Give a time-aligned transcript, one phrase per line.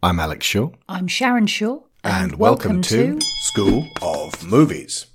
[0.00, 0.70] I'm Alex Shaw.
[0.88, 1.80] I'm Sharon Shaw.
[2.04, 5.06] And, welcome, to, School of Movies.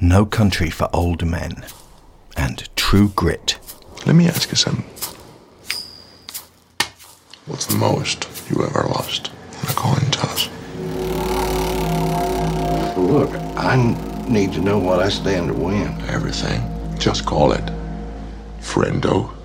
[0.00, 1.64] no Country for Old Men
[2.36, 3.56] and True Grit.
[4.04, 4.84] Let me ask you something.
[7.46, 9.30] What's the most you ever lost
[9.62, 10.48] in a coin toss?
[12.98, 13.76] Look, I
[14.28, 16.00] need to know what I stand to win.
[16.08, 16.60] Everything.
[16.98, 17.64] Just call it
[18.60, 19.35] friendo.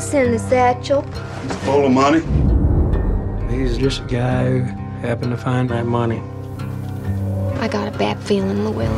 [0.00, 1.02] What's in the satchel?
[1.66, 2.20] Full of money?
[3.54, 4.62] He's just a guy who
[5.06, 6.22] happened to find that money.
[7.60, 8.90] I got a bad feeling, Llewellyn.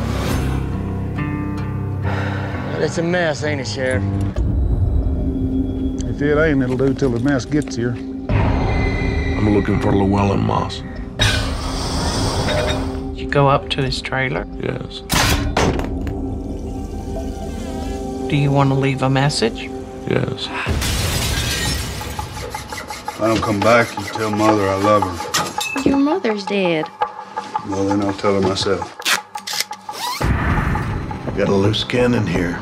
[2.81, 4.01] It's a mess, ain't it, Sheriff?
[6.05, 7.97] If it ain't, it'll do till the mess gets here.
[8.29, 10.81] I'm looking for Llewellyn Moss.
[13.19, 14.47] You go up to his trailer.
[14.53, 15.01] Yes.
[18.29, 19.69] Do you want to leave a message?
[20.07, 20.47] Yes.
[23.07, 25.89] If I don't come back, you tell Mother I love her.
[25.89, 26.85] Your mother's dead.
[27.67, 28.97] Well, then I'll tell her myself.
[31.37, 32.59] Got a loose cannon here.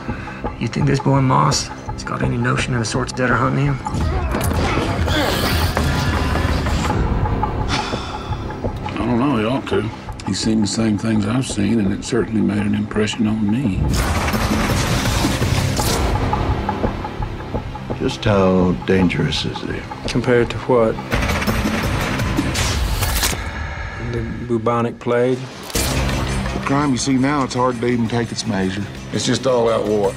[0.59, 3.65] You think this boy Moss has got any notion of the sorts that are hunting
[3.65, 3.77] him?
[8.87, 9.89] I don't know, he ought to.
[10.27, 13.81] He's seen the same things I've seen, and it certainly made an impression on me.
[18.01, 19.79] Just how dangerous is he?
[20.09, 20.95] Compared to what?
[24.11, 25.37] The bubonic plague?
[25.37, 28.83] The crime you see now, it's hard to even take its measure.
[29.13, 30.15] It's just all out war.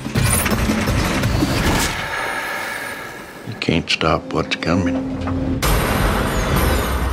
[3.46, 5.20] You can't stop what's coming.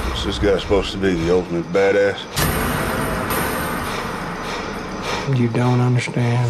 [0.08, 2.18] What's this guy supposed to be, the ultimate badass?
[5.38, 6.50] You don't understand.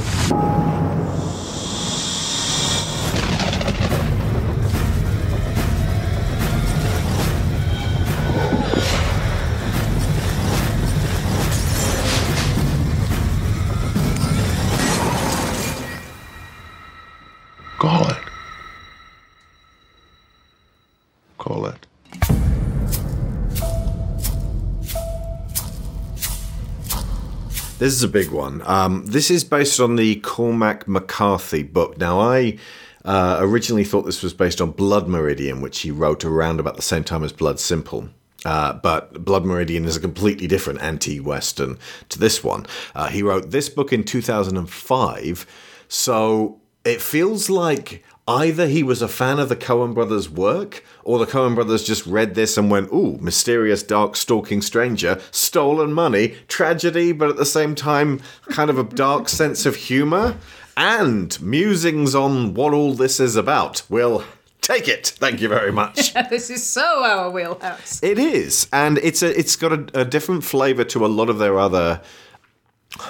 [27.81, 28.61] This is a big one.
[28.65, 31.97] Um, this is based on the Cormac McCarthy book.
[31.97, 32.59] Now, I
[33.03, 36.83] uh, originally thought this was based on Blood Meridian, which he wrote around about the
[36.83, 38.09] same time as Blood Simple.
[38.45, 42.67] Uh, but Blood Meridian is a completely different anti-Western to this one.
[42.93, 45.47] Uh, he wrote this book in 2005,
[45.87, 51.19] so it feels like either he was a fan of the Coen brothers' work, or
[51.19, 56.35] the Coen brothers just read this and went, "Ooh, mysterious, dark, stalking stranger, stolen money,
[56.47, 60.37] tragedy, but at the same time, kind of a dark sense of humor."
[60.77, 63.83] And musings on what all this is about.
[63.89, 64.23] We'll
[64.61, 65.07] take it.
[65.07, 66.13] Thank you very much.
[66.29, 68.01] this is so our wheelhouse.
[68.01, 71.39] It is, and it's a it's got a, a different flavour to a lot of
[71.39, 72.01] their other.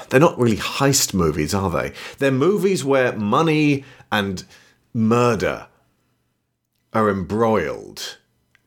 [0.09, 1.93] They're not really heist movies, are they?
[2.17, 4.43] They're movies where money and
[4.94, 5.68] murder
[6.94, 8.18] are embroiled,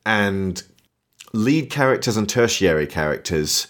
[0.07, 0.63] and
[1.33, 3.67] lead characters and tertiary characters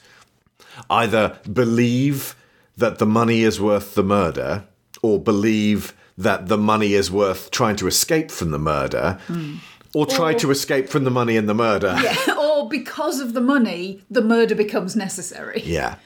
[0.90, 2.36] either believe
[2.76, 4.64] that the money is worth the murder,
[5.02, 9.18] or believe that the money is worth trying to escape from the murder.
[9.92, 11.96] Or try Or- to escape from the money and the murder.
[12.02, 15.62] Yeah, or because of the money, the murder becomes necessary.
[15.64, 15.96] Yeah.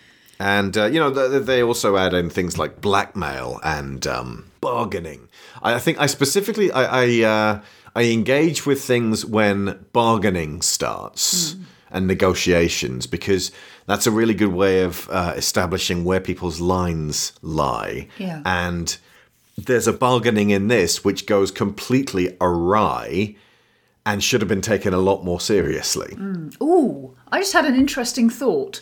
[0.41, 5.27] And, uh, you know, they also add in things like blackmail and um, bargaining.
[5.62, 7.60] I I think I specifically, I, I, uh,
[7.94, 11.56] I engage with things when bargaining starts
[11.91, 13.50] and negotiations because
[13.86, 18.08] that's a really good way of uh, establishing where people's lines lie.
[18.19, 18.42] Yeah.
[18.44, 18.96] And
[19.56, 23.34] there's a bargaining in this which goes completely awry
[24.04, 26.14] and should have been taken a lot more seriously.
[26.62, 28.80] Ooh, I just had an interesting thought.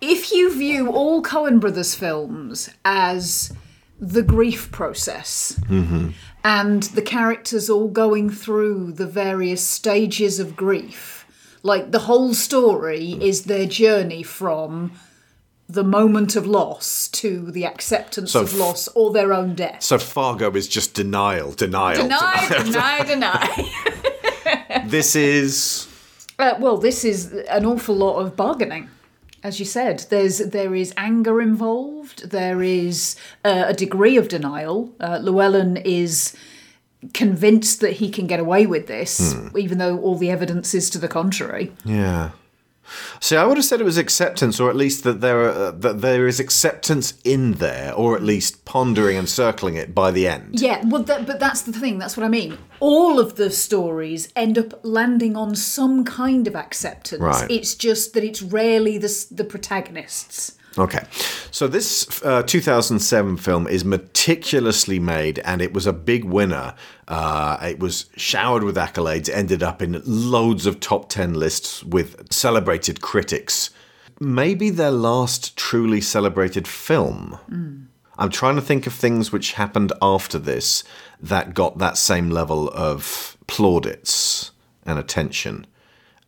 [0.00, 3.52] If you view all Coen Brothers films as
[4.00, 5.60] the grief process
[6.42, 11.26] and the characters all going through the various stages of grief,
[11.62, 14.92] like the whole story is their journey from
[15.68, 19.82] the moment of loss to the acceptance So of loss or their own death.
[19.82, 22.02] So Fargo is just denial, denial.
[22.02, 23.04] Deny, denial.
[23.04, 24.82] deny, deny.
[24.86, 25.86] This is
[26.38, 28.88] Uh, well, this is an awful lot of bargaining.
[29.42, 32.30] As you said, there's there is anger involved.
[32.30, 34.92] There is uh, a degree of denial.
[35.00, 36.36] Uh, Llewellyn is
[37.14, 40.98] convinced that he can get away with this, even though all the evidence is to
[40.98, 41.72] the contrary.
[41.84, 42.30] yeah.
[43.20, 45.70] See, I would have said it was acceptance, or at least that there are, uh,
[45.72, 50.26] that there is acceptance in there, or at least pondering and circling it by the
[50.26, 50.60] end.
[50.60, 51.98] Yeah, well, that, but that's the thing.
[51.98, 52.58] That's what I mean.
[52.80, 57.20] All of the stories end up landing on some kind of acceptance.
[57.20, 57.50] Right.
[57.50, 60.56] It's just that it's rarely the the protagonists.
[60.78, 61.04] Okay,
[61.50, 66.74] so this uh, 2007 film is meticulously made, and it was a big winner.
[67.08, 72.32] Uh, it was showered with accolades, ended up in loads of top 10 lists with
[72.32, 73.70] celebrated critics.
[74.20, 77.38] Maybe their last truly celebrated film.
[78.16, 80.84] I'm trying to think of things which happened after this
[81.20, 84.52] that got that same level of plaudits
[84.84, 85.66] and attention,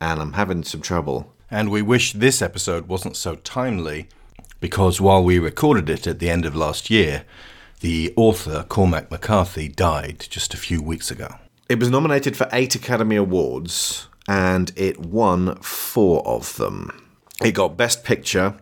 [0.00, 1.32] and I'm having some trouble.
[1.48, 4.08] And we wish this episode wasn't so timely
[4.62, 7.24] because while we recorded it at the end of last year,
[7.80, 11.34] the author Cormac McCarthy died just a few weeks ago.
[11.68, 17.08] It was nominated for eight Academy Awards and it won four of them.
[17.42, 18.54] It got Best Picture.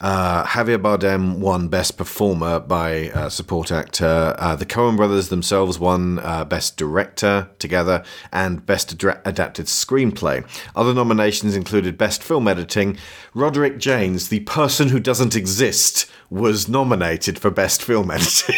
[0.00, 4.36] Uh, Javier Bardem won Best Performer by uh, Support Actor.
[4.38, 10.44] Uh, the Coen brothers themselves won uh, Best Director together and Best Adra- Adapted Screenplay.
[10.76, 12.96] Other nominations included Best Film Editing.
[13.34, 18.54] Roderick Jaynes, the person who doesn't exist, was nominated for Best Film Editing.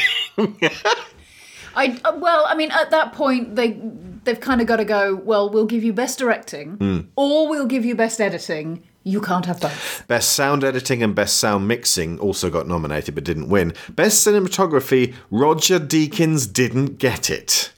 [1.75, 3.81] I uh, well, I mean, at that point they
[4.25, 5.15] they've kind of got to go.
[5.15, 6.99] Well, we'll give you best directing, Hmm.
[7.17, 8.83] or we'll give you best editing.
[9.02, 10.05] You can't have both.
[10.08, 13.73] Best Sound Editing and Best Sound Mixing also got nominated but didn't win.
[13.88, 17.73] Best Cinematography, Roger Deakins didn't get it.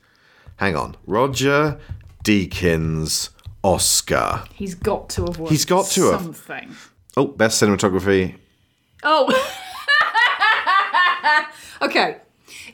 [0.56, 0.96] Hang on.
[1.06, 1.78] Roger
[2.24, 3.30] Deakins
[3.62, 4.44] Oscar.
[4.52, 5.50] He's got to have won.
[5.50, 6.22] He's got to have.
[6.22, 6.74] something.
[7.16, 8.34] Oh, Best Cinematography.
[9.04, 9.28] Oh.
[11.82, 12.18] okay.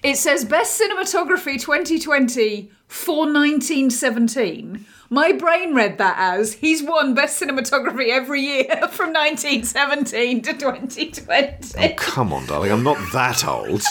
[0.02, 4.86] It says Best Cinematography 2020 for 1917.
[5.10, 11.78] My brain read that as he's won Best Cinematography every year from 1917 to 2020.
[11.78, 12.70] Oh, come on, darling.
[12.70, 13.82] I'm not that old.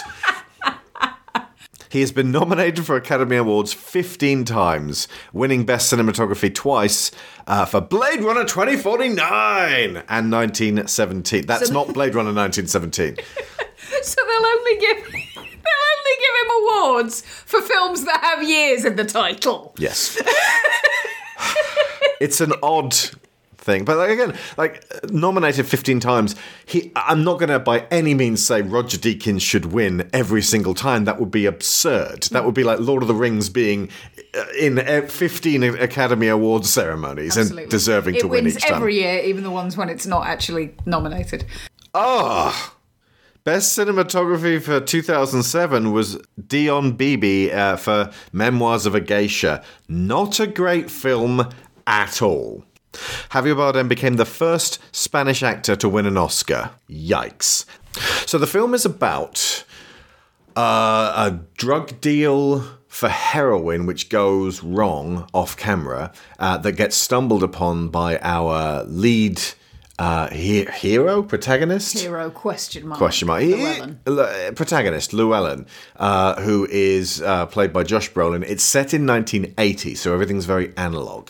[1.90, 7.12] He has been nominated for Academy Awards 15 times, winning Best Cinematography twice
[7.48, 9.24] uh, for Blade Runner 2049
[10.10, 11.46] and 1917.
[11.46, 13.16] That's So- not Blade Runner 1917.
[14.04, 15.14] so they'll only give
[16.08, 19.74] only give him awards for films that have years in the title.
[19.78, 20.22] Yes.
[22.20, 22.96] it's an odd
[23.58, 28.14] thing, but like, again, like nominated 15 times, he I'm not going to by any
[28.14, 31.06] means say Roger Deakins should win every single time.
[31.06, 32.24] That would be absurd.
[32.32, 33.90] That would be like Lord of the Rings being
[34.36, 38.76] uh, in uh, 15 Academy Awards ceremonies and deserving it to win each time.
[38.76, 41.46] every year, even the ones when it's not actually nominated.
[41.94, 42.77] Ah.
[43.48, 46.18] Best cinematography for 2007 was
[46.48, 49.64] Dion Beebe uh, for Memoirs of a Geisha.
[49.88, 51.50] Not a great film
[51.88, 52.66] at all.
[52.92, 56.72] Javier Bardem became the first Spanish actor to win an Oscar.
[56.90, 57.64] Yikes.
[58.26, 59.64] So the film is about
[60.58, 67.44] uh, a drug deal for heroin which goes wrong off camera uh, that gets stumbled
[67.44, 69.42] upon by our lead
[70.00, 72.00] uh, he- hero, protagonist?
[72.00, 72.98] Hero question mark.
[73.00, 73.42] Question mark.
[73.44, 74.00] Llewellyn.
[74.06, 75.66] L- protagonist Llewellyn,
[75.96, 78.44] uh, who is uh, played by Josh Brolin.
[78.48, 81.30] It's set in 1980, so everything's very analog,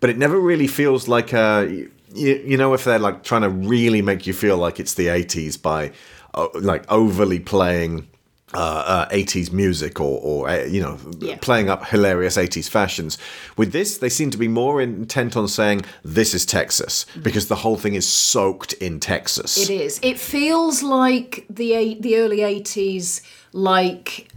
[0.00, 1.88] but it never really feels like a.
[2.12, 5.06] You, you know, if they're like trying to really make you feel like it's the
[5.06, 5.92] 80s by
[6.34, 8.08] uh, like overly playing
[8.52, 11.36] uh, uh, 80s music or, or uh, you know, Yeah.
[11.40, 13.16] playing up hilarious 80s fashions.
[13.56, 17.56] With this, they seem to be more intent on saying this is Texas because the
[17.56, 19.56] whole thing is soaked in Texas.
[19.56, 20.00] It is.
[20.02, 24.28] It feels like the eight, the early eighties, like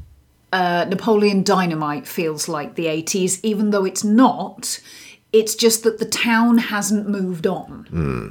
[0.52, 4.80] uh, Napoleon Dynamite feels like the eighties, even though it's not.
[5.32, 7.86] It's just that the town hasn't moved on.
[7.90, 8.28] Hmm.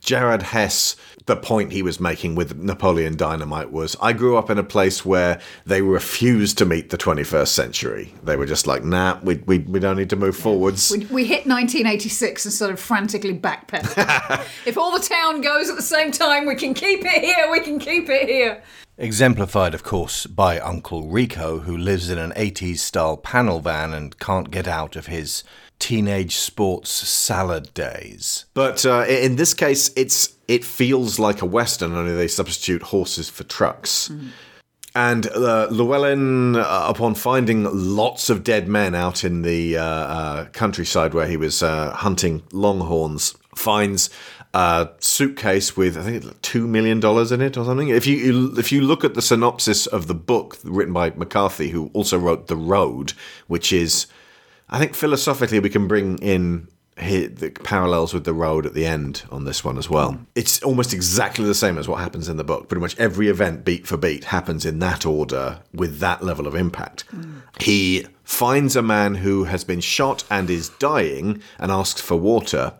[0.00, 4.58] Jared Hess, the point he was making with Napoleon Dynamite was I grew up in
[4.58, 8.14] a place where they refused to meet the 21st century.
[8.22, 10.90] They were just like, nah, we, we, we don't need to move forwards.
[10.90, 14.46] We, we hit 1986 and sort of frantically backpedal.
[14.66, 17.50] if all the town goes at the same time, we can keep it here.
[17.50, 18.62] We can keep it here.
[18.98, 24.18] Exemplified, of course, by Uncle Rico, who lives in an 80s style panel van and
[24.18, 25.44] can't get out of his
[25.82, 28.44] teenage sports salad days.
[28.54, 33.28] But uh, in this case, it's it feels like a western, only they substitute horses
[33.28, 34.08] for trucks.
[34.94, 40.44] And uh, Llewellyn, uh, upon finding lots of dead men out in the uh, uh,
[40.50, 44.08] countryside where he was uh, hunting longhorns, finds
[44.54, 47.88] a suitcase with I think like two million dollars in it or something.
[47.88, 51.90] If you if you look at the synopsis of the book written by McCarthy, who
[51.92, 53.14] also wrote The Road,
[53.48, 54.06] which is
[54.72, 59.22] I think philosophically we can bring in the parallels with the road at the end
[59.30, 60.18] on this one as well.
[60.34, 62.68] It's almost exactly the same as what happens in the book.
[62.68, 66.54] Pretty much every event, beat for beat, happens in that order with that level of
[66.54, 67.04] impact.
[67.60, 72.72] He finds a man who has been shot and is dying and asks for water.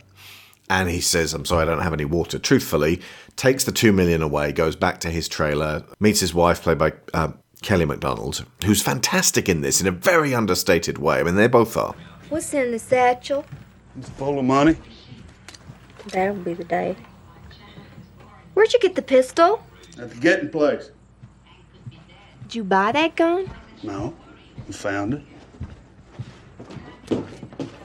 [0.70, 2.38] And he says, I'm sorry, I don't have any water.
[2.38, 3.02] Truthfully,
[3.36, 6.92] takes the two million away, goes back to his trailer, meets his wife, played by
[7.12, 7.32] uh,
[7.62, 11.20] Kelly MacDonald, who's fantastic in this in a very understated way.
[11.20, 11.94] I mean, they both are.
[12.28, 13.44] What's in the satchel?
[13.98, 14.76] It's full of money.
[16.08, 16.96] That'll be the day.
[18.54, 19.62] Where'd you get the pistol?
[19.98, 20.90] At the getting place.
[22.42, 23.48] Did you buy that gun?
[23.82, 24.14] No,
[24.66, 25.22] we found it.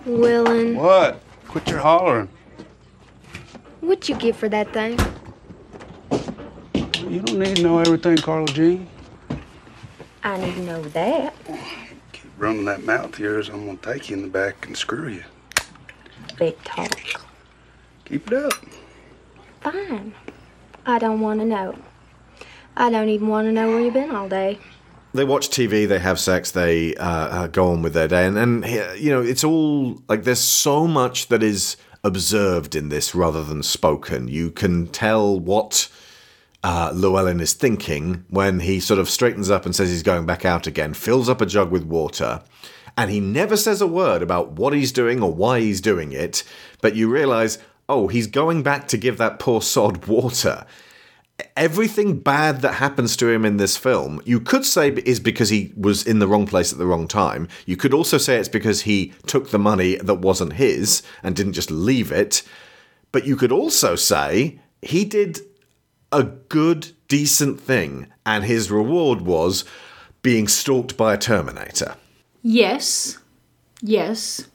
[0.06, 1.22] Willin, What?
[1.48, 2.30] Quit your hollering.
[3.82, 4.98] what'd you get for that thing?
[7.10, 8.88] You don't need to know everything, Carla Jean.
[10.28, 11.34] I need to know that.
[12.12, 15.08] Keep running that mouth of yours, I'm gonna take you in the back and screw
[15.08, 15.24] you.
[16.38, 16.92] Big talk.
[18.04, 18.54] Keep it up.
[19.62, 20.14] Fine.
[20.86, 21.78] I don't want to know.
[22.76, 24.60] I don't even want to know where you've been all day.
[25.14, 28.38] they watch TV, they have sex, they uh, uh, go on with their day, and
[28.38, 28.66] and
[29.00, 33.64] you know it's all like there's so much that is observed in this rather than
[33.64, 34.28] spoken.
[34.28, 35.88] You can tell what
[36.68, 40.44] uh, Llewellyn is thinking when he sort of straightens up and says he's going back
[40.44, 42.44] out again, fills up a jug with water,
[42.98, 46.44] and he never says a word about what he's doing or why he's doing it.
[46.82, 47.58] But you realise,
[47.88, 50.66] oh, he's going back to give that poor sod water
[51.56, 55.72] everything bad that happens to him in this film, you could say is because he
[55.78, 57.48] was in the wrong place at the wrong time.
[57.68, 61.54] You could also say it's because he took the money that wasn't his and didn't
[61.54, 62.42] just leave it.
[63.12, 65.42] But you could also say he did
[66.12, 69.66] a good, decent thing, and his reward was
[70.22, 71.96] being stalked by a Terminator.
[72.42, 73.18] Yes,
[73.82, 74.48] yes.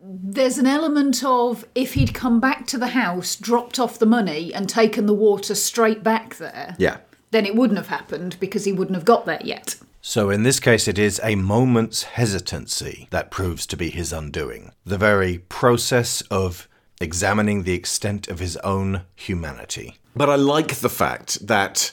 [0.00, 4.52] There's an element of if he'd come back to the house, dropped off the money,
[4.52, 6.98] and taken the water straight back there, Yeah.
[7.30, 9.76] then it wouldn't have happened because he wouldn't have got there yet.
[10.02, 14.72] So in this case, it is a moment's hesitancy that proves to be his undoing.
[14.84, 16.68] The very process of
[17.00, 19.98] examining the extent of his own humanity.
[20.16, 21.92] But I like the fact that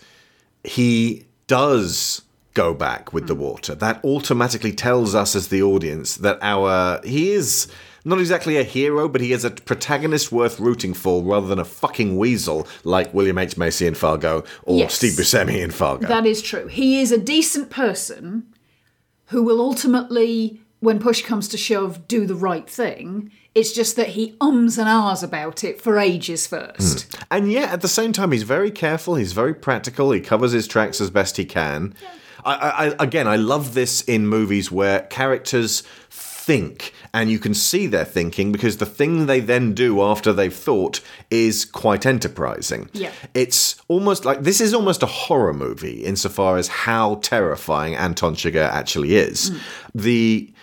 [0.63, 2.21] he does
[2.53, 3.41] go back with the hmm.
[3.41, 3.75] water.
[3.75, 7.67] That automatically tells us as the audience that our he is
[8.03, 11.65] not exactly a hero, but he is a protagonist worth rooting for rather than a
[11.65, 13.57] fucking weasel like William H.
[13.57, 14.95] Macy in Fargo or Yes.
[14.95, 16.07] Steve Buscemi in Fargo.
[16.07, 16.67] That is true.
[16.67, 18.47] He is a decent person
[19.27, 23.31] who will ultimately, when push comes to shove, do the right thing.
[23.53, 27.13] It's just that he ums and ahs about it for ages first.
[27.13, 27.23] Hmm.
[27.31, 29.15] And yet, at the same time, he's very careful.
[29.15, 30.11] He's very practical.
[30.11, 31.93] He covers his tracks as best he can.
[32.45, 37.53] I, I, I- again, I love this in movies where characters think, and you can
[37.53, 42.89] see their thinking because the thing they then do after they've thought is quite enterprising.
[42.93, 43.11] Yeah.
[43.33, 48.69] It's almost like this is almost a horror movie insofar as how terrifying Anton Chigurh
[48.69, 49.49] actually is.
[49.49, 49.57] Hmm.
[49.93, 50.53] The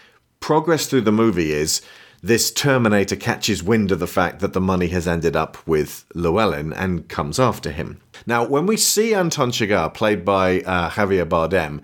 [0.40, 1.80] progress through the movie is
[2.22, 6.72] this Terminator catches wind of the fact that the money has ended up with Llewellyn
[6.72, 8.00] and comes after him.
[8.26, 11.80] Now, when we see Anton Chigurh, played by uh, Javier Bardem,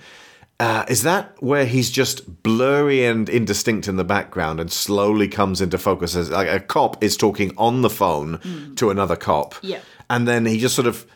[0.61, 5.61] uh, is that where he's just blurry and indistinct in the background and slowly comes
[5.61, 9.81] into focus as like a cop is talking on the phone to another cop, Yeah.
[10.11, 11.07] and then he just sort of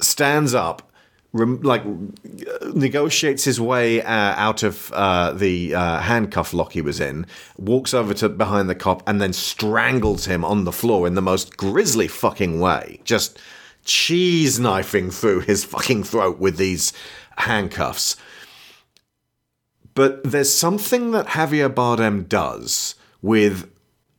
[0.00, 0.90] stands up,
[1.32, 1.82] rem- like
[2.74, 7.94] negotiates his way uh, out of uh, the uh, handcuff lock he was in, walks
[7.94, 11.56] over to behind the cop, and then strangles him on the floor in the most
[11.56, 13.38] grisly fucking way, just
[13.84, 16.92] cheese knifing through his fucking throat with these
[17.36, 18.16] handcuffs.
[19.94, 23.70] But there's something that Javier Bardem does with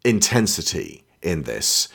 [0.05, 1.87] intensity in this,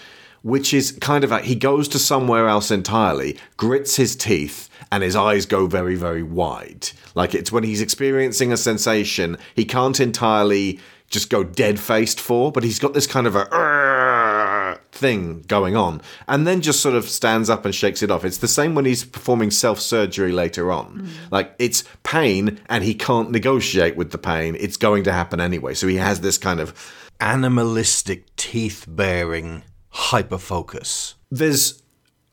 [0.43, 5.03] which is kind of like he goes to somewhere else entirely, grits his teeth, and
[5.03, 6.91] his eyes go very, very wide.
[7.15, 10.81] Like it's when he's experiencing a sensation he can't entirely
[11.11, 16.03] just go dead faced for, but he's got this kind of a thing going on,
[16.27, 18.27] and then just sort of stands up and shakes it off.
[18.27, 21.03] It's the same when he's performing self surgery later on.
[21.03, 21.31] Mm.
[21.31, 24.55] Like it's pain, and he can't negotiate with the pain.
[24.61, 25.73] It's going to happen anyway.
[25.73, 26.75] So he has this kind of
[27.21, 31.15] Animalistic, teeth bearing hyperfocus.
[31.33, 31.83] There's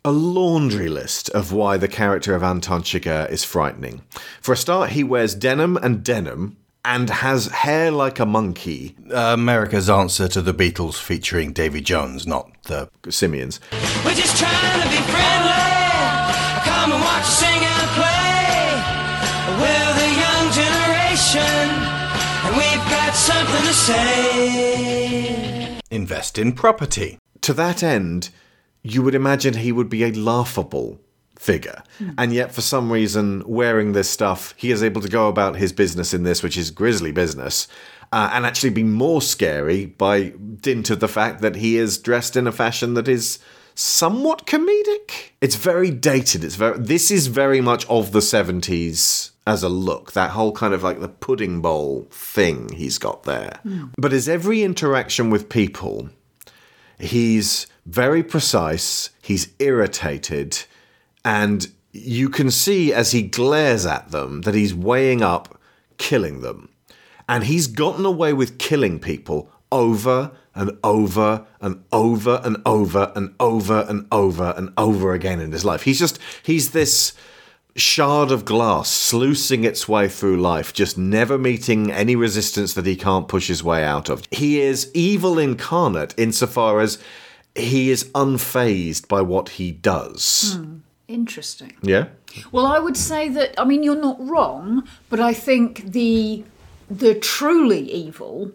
[0.06, 4.04] a laundry list of why the character of Anton Chigurh is frightening.
[4.40, 8.96] For a start, he wears denim and denim and has hair like a monkey.
[9.10, 13.60] America's answer to the Beatles featuring Davy Jones, not the Simians.
[14.06, 15.74] We're just trying to be friendly.
[16.70, 18.78] Come and watch us sing and play.
[19.58, 21.66] We're the young generation,
[22.46, 25.80] and we've got something to say.
[25.90, 27.18] invest in property.
[27.42, 28.30] To that end,
[28.86, 31.00] you would imagine he would be a laughable
[31.38, 31.84] figure.
[32.18, 35.74] And yet, for some reason, wearing this stuff, he is able to go about his
[35.74, 37.68] business in this, which is grisly business,
[38.12, 42.36] uh, and actually be more scary by dint of the fact that he is dressed
[42.36, 43.40] in a fashion that is
[43.74, 45.32] somewhat comedic.
[45.42, 46.44] It's very dated.
[46.44, 46.80] It's very.
[46.80, 50.14] This is very much of the seventies as a look.
[50.14, 53.60] That whole kind of like the pudding bowl thing he's got there.
[53.98, 56.10] But as every interaction with people,
[56.98, 59.12] he's very precise.
[59.22, 60.64] He's irritated,
[61.24, 65.60] and you can see as he glares at them that he's weighing up
[65.98, 66.70] killing them.
[67.28, 73.34] And he's gotten away with killing people over and over and over and over and
[73.40, 75.84] over and over and over again in his life.
[75.84, 77.14] He's just, he's this
[77.76, 82.96] shard of glass sluicing its way through life, just never meeting any resistance that he
[82.96, 84.24] can't push his way out of.
[84.32, 87.02] He is evil incarnate insofar as
[87.56, 90.56] he is unfazed by what he does.
[90.56, 91.74] Hmm, interesting.
[91.82, 92.08] Yeah?
[92.52, 96.44] Well, I would say that I mean you're not wrong, but I think the
[96.90, 98.52] the truly evil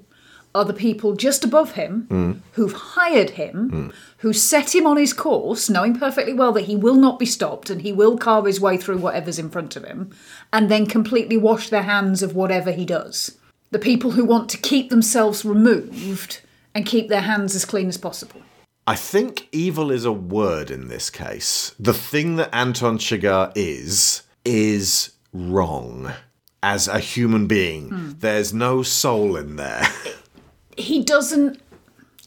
[0.55, 2.33] are the people just above him hmm.
[2.53, 3.89] who've hired him, hmm.
[4.19, 7.71] who set him on his course, knowing perfectly well that he will not be stopped
[7.71, 10.11] and he will carve his way through whatever's in front of him,
[10.53, 13.39] and then completely wash their hands of whatever he does.
[13.71, 16.41] The people who want to keep themselves removed
[16.75, 18.43] and keep their hands as clean as possible.
[18.91, 21.77] I think evil is a word in this case.
[21.79, 26.13] The thing that Anton Chigurh is, is wrong.
[26.61, 28.11] As a human being, hmm.
[28.19, 29.87] there's no soul in there.
[30.77, 31.61] he doesn't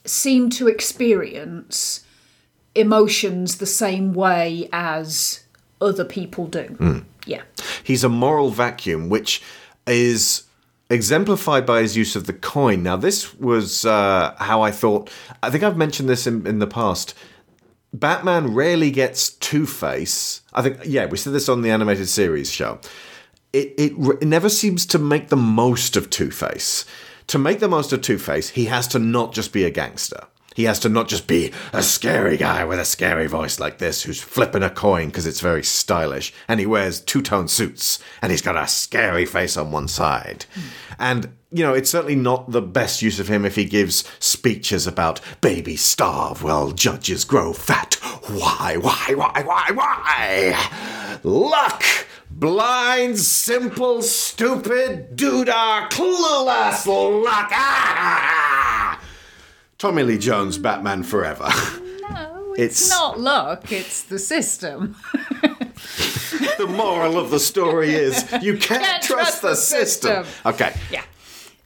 [0.06, 2.06] seem to experience
[2.76, 5.44] emotions the same way as
[5.82, 6.64] other people do.
[6.78, 7.00] Hmm.
[7.26, 7.42] Yeah.
[7.84, 9.42] He's a moral vacuum, which
[9.86, 10.44] is
[10.90, 12.84] exemplified by his use of the coin.
[12.84, 15.10] Now, this was uh, how I thought.
[15.42, 17.14] I think I've mentioned this in, in the past.
[17.94, 20.42] Batman rarely gets Two Face.
[20.54, 22.80] I think, yeah, we said this on the animated series show.
[23.54, 26.86] It, it, it never seems to make the most of Two Face.
[27.28, 30.28] To make the most of Two Face, he has to not just be a gangster.
[30.56, 34.04] He has to not just be a scary guy with a scary voice like this
[34.04, 38.32] who's flipping a coin because it's very stylish and he wears two tone suits and
[38.32, 40.46] he's got a scary face on one side.
[41.00, 44.88] And, you know, it's certainly not the best use of him if he gives speeches
[44.88, 47.96] about babies starve while judges grow fat.
[48.28, 51.20] Why, why, why, why, why?
[51.24, 51.84] Luck!
[52.32, 57.50] Blind, simple, stupid, doodah, clueless luck!
[57.52, 58.93] Ah!
[59.84, 61.50] Tommy Lee Jones, Batman Forever.
[62.10, 64.96] No, It's- it's, not luck, it's the system.
[66.58, 70.24] the moral of the story is you can't, Can't trust, trust the the system.
[70.26, 70.52] system.
[70.54, 70.74] Okay.
[70.90, 71.04] Yeah.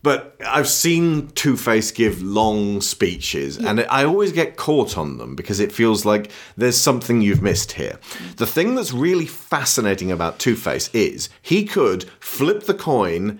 [0.02, 5.36] But I've seen Two Face give long speeches, and I always get caught on them
[5.36, 8.00] because it feels like there's something you've missed here.
[8.38, 13.40] The thing that's really fascinating about Two Face is he could flip the coin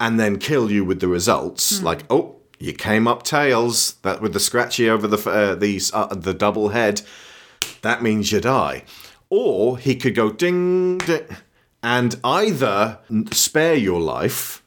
[0.00, 1.80] and then kill you with the results.
[1.80, 1.82] Mm.
[1.82, 3.94] Like, oh, you came up tails.
[4.02, 7.02] That with the scratchy over the uh, the uh, the double head,
[7.82, 8.84] that means you die.
[9.30, 11.26] Or he could go ding ding,
[11.82, 12.98] and either
[13.32, 14.62] spare your life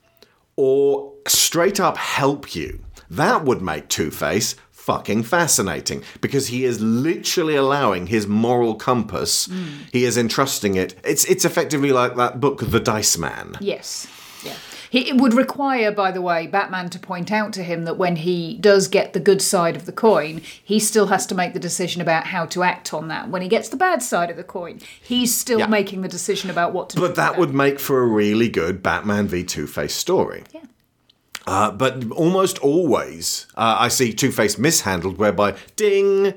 [0.56, 2.84] or straight up help you.
[3.10, 9.50] That would make Two Face fucking fascinating because he is literally allowing his moral compass.
[9.92, 10.96] He is entrusting it.
[11.04, 13.56] It's it's effectively like that book, The Dice Man.
[13.60, 14.08] Yes.
[14.90, 18.16] He, it would require, by the way, Batman to point out to him that when
[18.18, 21.60] he does get the good side of the coin, he still has to make the
[21.60, 23.30] decision about how to act on that.
[23.30, 25.68] When he gets the bad side of the coin, he's still Yeah.
[25.68, 27.02] making the decision about what to do.
[27.02, 30.44] But that would make for a really good Batman v Two Face story.
[30.54, 30.62] Yeah.
[31.46, 36.34] Uh, but almost always, uh, I see Two Face mishandled, whereby ding,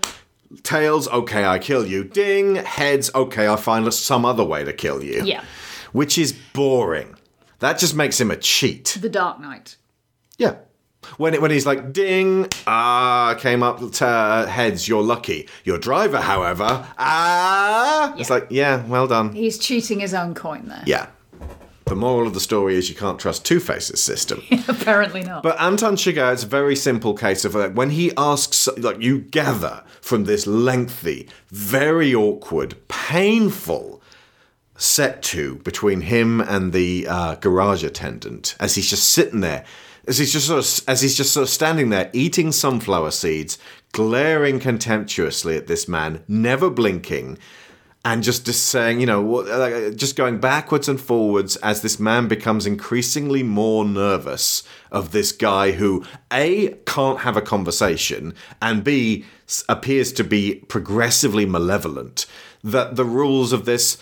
[0.62, 2.04] tails, okay, I kill you.
[2.04, 5.22] Ding, heads, okay, I find some other way to kill you.
[5.24, 5.42] Yeah.
[5.92, 7.16] Which is boring.
[7.60, 8.98] That just makes him a cheat.
[9.00, 9.76] The Dark Knight.
[10.38, 10.56] Yeah.
[11.16, 15.48] When it, when he's like ding, ah, came up to uh, heads, you're lucky.
[15.64, 19.34] Your driver, however, ah, it's like yeah, well done.
[19.34, 20.82] He's cheating his own coin there.
[20.86, 21.06] Yeah.
[21.86, 24.42] The moral of the story is you can't trust Two Face's system.
[24.68, 25.42] Apparently not.
[25.42, 29.18] But Anton Chigurh, it's a very simple case of like when he asks, like you
[29.18, 33.99] gather from this lengthy, very awkward, painful
[34.80, 39.64] set to between him and the uh, garage attendant as he's just sitting there,
[40.08, 43.58] as he's just sort of, as he's just sort of standing there eating sunflower seeds,
[43.92, 47.36] glaring contemptuously at this man, never blinking.
[48.04, 52.66] and just just saying, you know, just going backwards and forwards as this man becomes
[52.66, 59.24] increasingly more nervous of this guy who a can't have a conversation and B,
[59.68, 62.24] appears to be progressively malevolent.
[62.62, 63.98] That the rules of this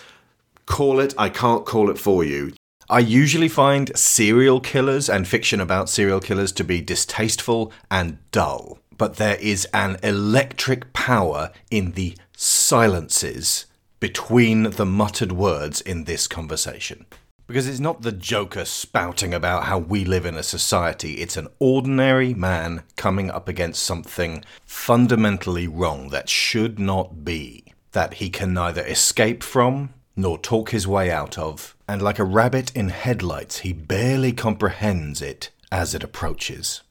[0.69, 2.53] call it, I can't call it for you.
[2.91, 8.79] I usually find serial killers and fiction about serial killers to be distasteful and dull,
[8.97, 13.67] but there is an electric power in the silences
[13.99, 17.07] between the muttered words in this conversation.
[17.47, 21.49] Because it's not the Joker spouting about how we live in a society, it's an
[21.59, 28.53] ordinary man coming up against something fundamentally wrong that should not be, that he can
[28.53, 33.59] neither escape from nor talk his way out of, and like a rabbit in headlights,
[33.59, 36.83] he barely comprehends it as it approaches.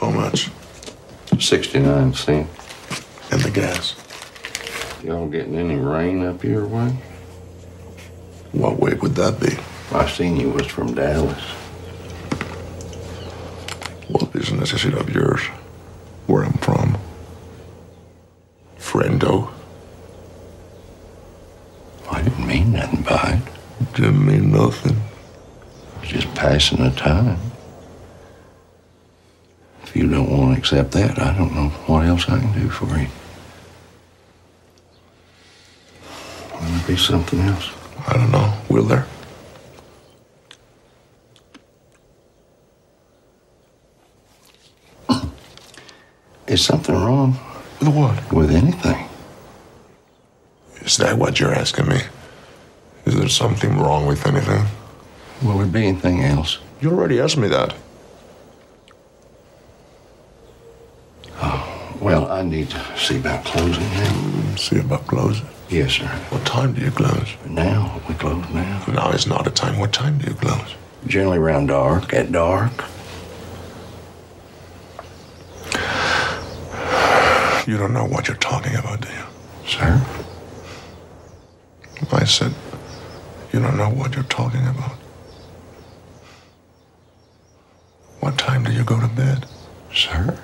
[0.00, 0.50] How much?
[1.38, 2.50] 69 cents.
[3.30, 3.94] And the gas?
[5.04, 6.96] Y'all getting any rain up your way?
[8.52, 9.58] What way would that be?
[9.94, 11.59] I seen you was from Dallas.
[14.10, 15.40] What business is it of yours?
[16.26, 16.98] Where I'm from?
[18.76, 19.52] Friendo?
[22.10, 23.94] I didn't mean nothing by it.
[23.94, 24.96] Didn't mean nothing.
[26.02, 27.38] Just passing the time.
[29.84, 32.68] If you don't want to accept that, I don't know what else I can do
[32.68, 33.06] for you.
[36.52, 37.70] Will there be something else?
[38.08, 38.52] I don't know.
[38.68, 39.06] Will there?
[46.50, 47.38] Is something wrong
[47.78, 48.32] With what?
[48.32, 49.06] with anything?
[50.80, 52.00] Is that what you're asking me?
[53.04, 54.64] Is there something wrong with anything?
[55.42, 56.58] Will there be anything else?
[56.80, 57.72] You already asked me that.
[61.40, 64.10] Oh, Well, I need to see about closing now.
[64.12, 65.46] Mm, see about closing.
[65.68, 66.08] Yes, sir.
[66.30, 67.28] What time do you close?
[67.46, 68.82] Now, we close now.
[68.88, 69.78] Now is not a time.
[69.78, 70.74] What time do you close?
[71.06, 72.72] Generally around dark, at dark.
[77.70, 79.24] You don't know what you're talking about, do you?
[79.64, 80.04] Sir?
[82.10, 82.52] I said,
[83.52, 84.96] you don't know what you're talking about.
[88.18, 89.46] What time do you go to bed?
[89.94, 90.36] Sir?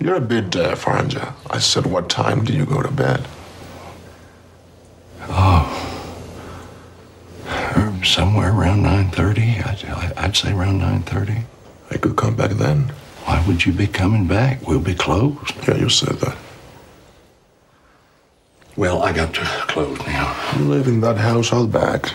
[0.00, 1.22] You're a bit deaf, aren't you?
[1.48, 3.28] I said, what time do you go to bed?
[5.30, 5.64] Er,
[8.04, 9.64] Somewhere around 9.30.
[9.64, 11.44] I'd, I'd say around 9.30.
[11.92, 12.88] I could come back then.
[13.24, 14.66] Why would you be coming back?
[14.66, 15.54] We'll be closed.
[15.68, 16.36] Yeah, you said that.
[18.74, 20.34] Well, I got to close now.
[20.56, 22.10] You live in that house out back.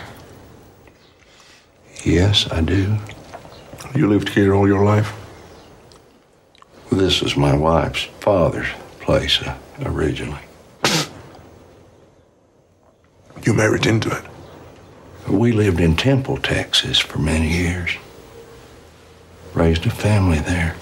[2.04, 2.98] Yes, I do.
[3.94, 5.14] You lived here all your life?
[6.92, 8.68] This is my wife's father's
[9.02, 10.40] place uh, originally.
[13.44, 14.26] You married into it.
[15.30, 17.92] We lived in Temple, Texas for many years.
[19.54, 20.76] Raised a family there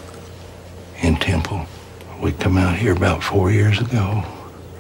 [1.02, 1.66] in Temple.
[2.22, 4.24] We come out here about four years ago.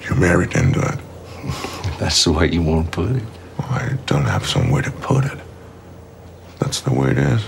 [0.07, 0.99] You married into it.
[1.99, 3.23] That's the way you want to put it.
[3.59, 5.39] I don't have some way to put it.
[6.59, 7.41] That's the way it is.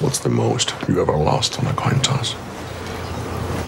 [0.00, 2.36] What's the most you ever lost on a coin toss?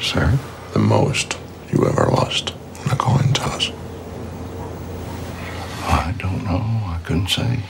[0.00, 0.38] Sir?
[0.74, 1.36] The most
[1.72, 2.52] you ever lost
[2.84, 3.70] on a coin toss?
[5.82, 6.60] I don't know.
[6.60, 7.60] I couldn't say.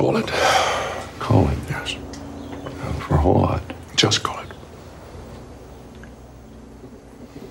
[0.00, 0.28] Call it.
[1.18, 1.58] Call it.
[1.68, 1.92] Yes.
[3.00, 3.62] For what?
[3.96, 4.48] Just call it.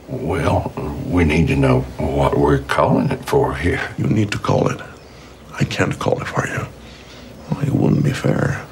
[0.07, 0.73] Well,
[1.05, 3.93] we need to know what we're calling it for here.
[3.99, 4.81] You need to call it.
[5.59, 6.65] I can't call it for you.
[7.51, 8.65] Well, it wouldn't be fair.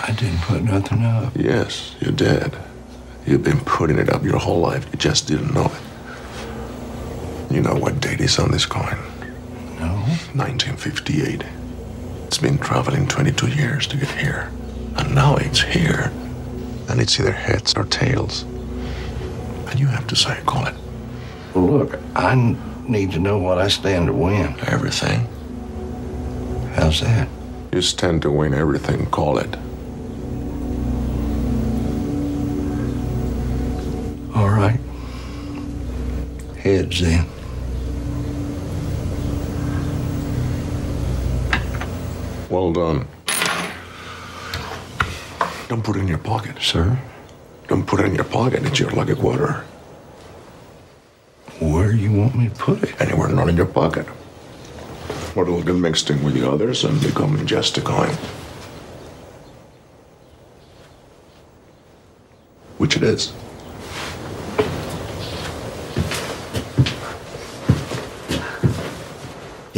[0.00, 1.32] I didn't put nothing up.
[1.34, 2.56] Yes, you did.
[3.26, 4.86] You've been putting it up your whole life.
[4.92, 7.52] You just didn't know it.
[7.52, 8.96] You know what date is on this coin?
[9.80, 10.04] No.
[10.38, 11.42] 1958.
[12.28, 14.52] It's been traveling 22 years to get here.
[14.96, 16.12] And now it's here.
[16.90, 18.42] And it's either heads or tails.
[19.70, 20.74] And you have to say, call it.
[21.54, 22.34] Well, look, I
[22.86, 24.54] need to know what I stand to win.
[24.66, 25.26] Everything.
[26.74, 27.28] How's that?
[27.72, 29.56] You stand to win everything, call it.
[34.36, 34.78] All right.
[36.58, 37.26] Heads then.
[42.48, 43.06] Well done.
[45.68, 46.56] Don't put it in your pocket.
[46.62, 46.98] Sir?
[47.66, 48.64] Don't put it in your pocket.
[48.64, 49.64] It's your lucky quarter.
[51.60, 52.98] Where do you want me to put it.
[53.00, 54.06] Anywhere not in your pocket.
[55.34, 58.14] Where it'll get mixed in with the others and become just a coin.
[62.78, 63.34] Which it is.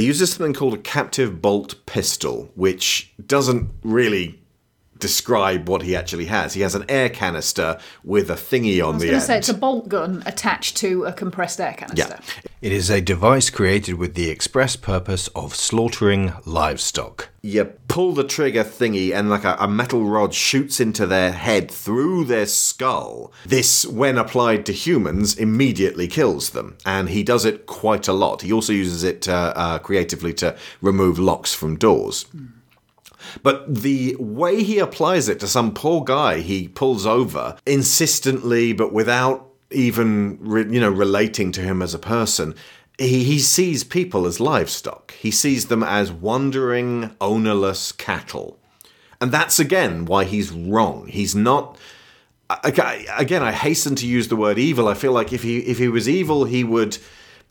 [0.01, 4.40] He uses something called a captive bolt pistol, which doesn't really
[5.01, 6.55] describe what he actually has.
[6.55, 9.21] He has an air canister with a thingy I on was the going end.
[9.23, 12.19] to say it's a bolt gun attached to a compressed air canister.
[12.21, 12.45] Yeah.
[12.63, 17.31] It is a device created with the express purpose of slaughtering livestock.
[17.43, 21.71] you pull the trigger thingy and like a, a metal rod shoots into their head
[21.71, 23.33] through their skull.
[23.47, 26.77] This, when applied to humans, immediately kills them.
[26.85, 28.43] And he does it quite a lot.
[28.43, 32.27] He also uses it uh, uh, creatively to remove locks from doors.
[33.43, 38.93] But the way he applies it to some poor guy he pulls over insistently, but
[38.93, 40.39] without even
[40.73, 42.55] you know relating to him as a person,
[42.99, 45.13] he, he sees people as livestock.
[45.13, 48.59] He sees them as wandering, ownerless cattle,
[49.21, 51.07] and that's again why he's wrong.
[51.07, 51.79] He's not.
[52.65, 54.89] Again, I hasten to use the word evil.
[54.89, 56.99] I feel like if he if he was evil, he would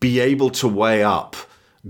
[0.01, 1.37] be able to weigh up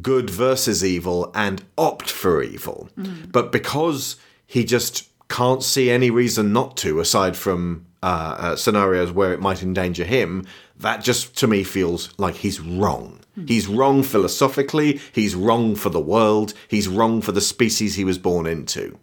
[0.01, 2.89] good versus evil and opt for evil.
[3.31, 9.11] But because he just can't see any reason not to, aside from uh, uh, scenarios
[9.11, 10.45] where it might endanger him,
[10.77, 13.19] that just to me feels like he's wrong.
[13.47, 18.17] He's wrong philosophically, he's wrong for the world, he's wrong for the species he was
[18.17, 18.97] born into.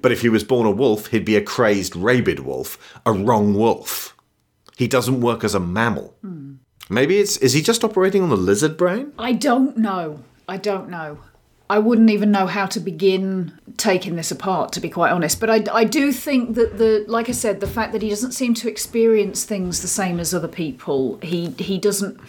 [0.00, 3.54] But if he was born a wolf, he'd be a crazed, rabid wolf, a wrong
[3.54, 4.16] wolf.
[4.76, 6.16] He doesn't work as a mammal.
[6.88, 9.12] Maybe it's is he just operating on the lizard brain?
[9.18, 10.22] I don't know.
[10.48, 11.18] I don't know.
[11.68, 15.40] I wouldn't even know how to begin taking this apart, to be quite honest.
[15.40, 18.32] But I, I do think that the, like I said, the fact that he doesn't
[18.32, 21.18] seem to experience things the same as other people.
[21.22, 22.20] He he doesn't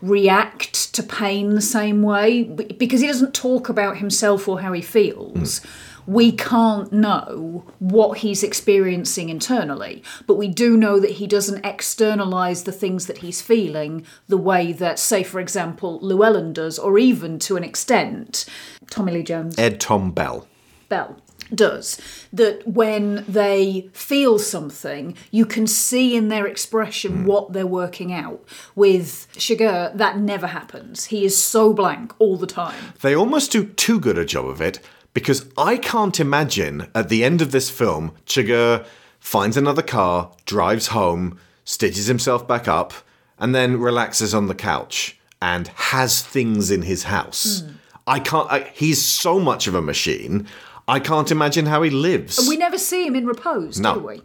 [0.00, 4.82] react to pain the same way because he doesn't talk about himself or how he
[4.82, 5.60] feels.
[6.06, 12.64] We can't know what he's experiencing internally, but we do know that he doesn't externalize
[12.64, 17.38] the things that he's feeling the way that, say, for example, Llewellyn does, or even
[17.40, 18.44] to an extent,
[18.90, 19.58] Tommy Lee Jones.
[19.58, 20.46] Ed Tom Bell.
[20.88, 21.16] Bell
[21.52, 22.00] does.
[22.32, 27.24] That when they feel something you can see in their expression hmm.
[27.26, 28.44] what they're working out.
[28.74, 31.06] With Chigurh that never happens.
[31.06, 32.92] He is so blank all the time.
[33.00, 34.80] They almost do too good a job of it
[35.14, 38.84] because I can't imagine at the end of this film, Chigurh
[39.18, 42.92] finds another car, drives home, stitches himself back up,
[43.38, 47.62] and then relaxes on the couch and has things in his house.
[47.62, 47.70] Hmm.
[48.06, 48.50] I can't.
[48.52, 50.46] I, he's so much of a machine.
[50.86, 52.38] I can't imagine how he lives.
[52.38, 53.94] and we never see him in repose No.
[53.94, 54.22] do we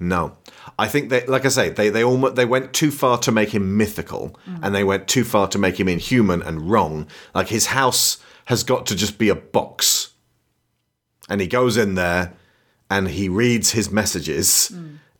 [0.00, 0.36] No,
[0.78, 3.50] I think they, like I say, they they almost they went too far to make
[3.50, 4.56] him mythical, hmm.
[4.62, 7.06] and they went too far to make him inhuman and wrong.
[7.34, 10.03] Like his house has got to just be a box,
[11.28, 12.32] and he goes in there,
[12.90, 14.70] and he reads his messages,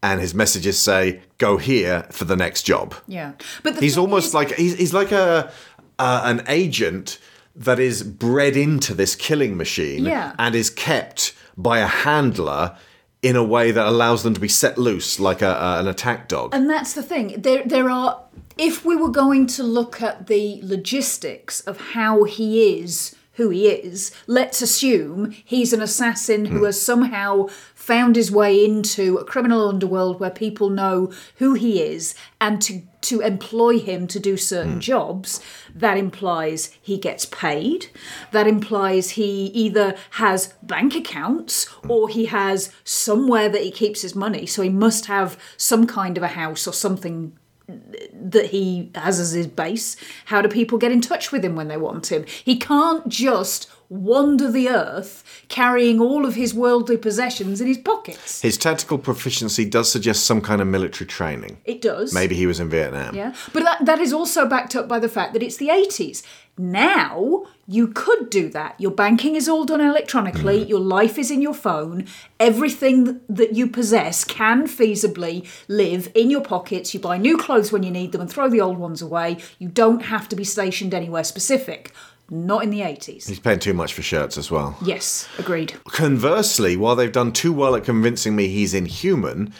[0.02, 4.34] and his messages say, "Go here for the next job." yeah but He's almost is-
[4.34, 5.50] like he's, he's like a
[5.98, 7.18] uh, an agent
[7.56, 10.34] that is bred into this killing machine Yeah.
[10.38, 12.76] and is kept by a handler
[13.22, 16.26] in a way that allows them to be set loose like a, a, an attack
[16.28, 16.52] dog.
[16.52, 17.40] And that's the thing.
[17.40, 18.20] There, there are.
[18.58, 23.68] If we were going to look at the logistics of how he is who he
[23.68, 26.64] is, let's assume he's an assassin who hmm.
[26.66, 32.14] has somehow found his way into a criminal underworld where people know who he is,
[32.40, 34.80] and to to employ him to do certain hmm.
[34.80, 35.40] jobs,
[35.74, 37.86] that implies he gets paid.
[38.32, 41.90] That implies he either has bank accounts hmm.
[41.90, 44.46] or he has somewhere that he keeps his money.
[44.46, 49.32] So he must have some kind of a house or something that he has as
[49.32, 49.96] his base.
[50.26, 52.24] How do people get in touch with him when they want him?
[52.26, 58.40] He can't just wander the earth carrying all of his worldly possessions in his pockets.
[58.42, 61.58] His tactical proficiency does suggest some kind of military training.
[61.64, 62.12] It does.
[62.12, 63.14] Maybe he was in Vietnam.
[63.14, 66.22] Yeah, but that, that is also backed up by the fact that it's the 80s.
[66.56, 68.80] Now, you could do that.
[68.80, 70.68] Your banking is all done electronically, mm.
[70.68, 72.06] your life is in your phone,
[72.38, 76.94] everything that you possess can feasibly live in your pockets.
[76.94, 79.38] You buy new clothes when you need them and throw the old ones away.
[79.58, 81.92] You don't have to be stationed anywhere specific.
[82.30, 83.28] Not in the 80s.
[83.28, 84.76] He's paying too much for shirts as well.
[84.84, 85.74] Yes, agreed.
[85.84, 89.52] Conversely, while they've done too well at convincing me he's inhuman,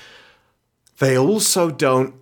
[0.99, 2.15] they also don't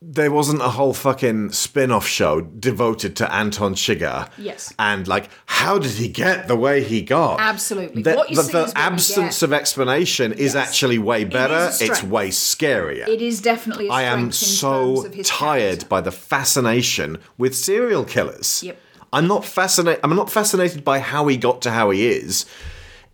[0.00, 4.30] there wasn't a whole fucking spin-off show devoted to Anton Chigurh.
[4.38, 4.72] Yes.
[4.78, 7.40] And like, how did he get the way he got?
[7.40, 8.02] Absolutely.
[8.02, 9.42] The, what you the- see the is what you absence get.
[9.42, 11.54] of explanation is actually way better.
[11.54, 12.04] a It's strength.
[12.04, 13.08] way scarier.
[13.08, 13.88] It is definitely.
[13.88, 14.58] A I am strength in terms
[15.02, 18.62] so of his tired by the fascination with serial killers.
[18.62, 18.78] Yep.
[19.12, 20.00] I'm not fascinated.
[20.04, 22.44] I'm not fascinated by how he got to how he is.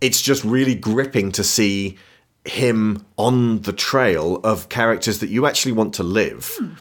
[0.01, 1.97] It's just really gripping to see
[2.45, 6.73] him on the trail of characters that you actually want to live, Hmm.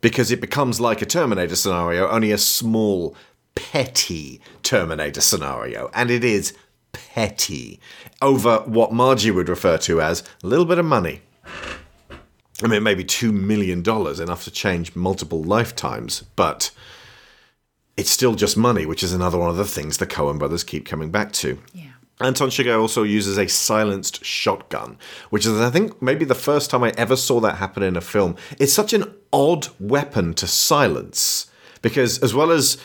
[0.00, 3.14] because it becomes like a Terminator scenario, only a small,
[3.54, 6.54] petty Terminator scenario, and it is
[6.92, 7.80] petty
[8.22, 11.20] over what Margie would refer to as a little bit of money.
[12.62, 16.70] I mean, maybe $2 million, enough to change multiple lifetimes, but
[17.96, 20.86] it's still just money, which is another one of the things the Coen brothers keep
[20.86, 21.58] coming back to.
[21.72, 21.84] Yeah.
[22.20, 24.98] Anton Chigurh also uses a silenced shotgun,
[25.30, 28.00] which is, I think, maybe the first time I ever saw that happen in a
[28.00, 28.36] film.
[28.58, 31.50] It's such an odd weapon to silence
[31.82, 32.78] because, as well as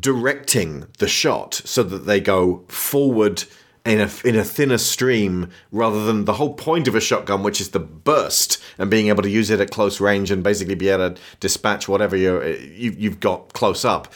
[0.00, 3.44] directing the shot so that they go forward
[3.84, 7.60] in a in a thinner stream rather than the whole point of a shotgun, which
[7.60, 10.88] is the burst and being able to use it at close range and basically be
[10.88, 14.12] able to dispatch whatever you're, you, you've got close up.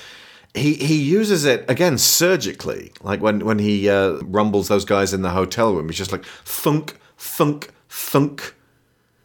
[0.57, 5.23] He he uses it again surgically, like when when he uh, rumbles those guys in
[5.23, 5.88] the hotel room.
[5.88, 8.55] He's just like thunk, thunk, thunk.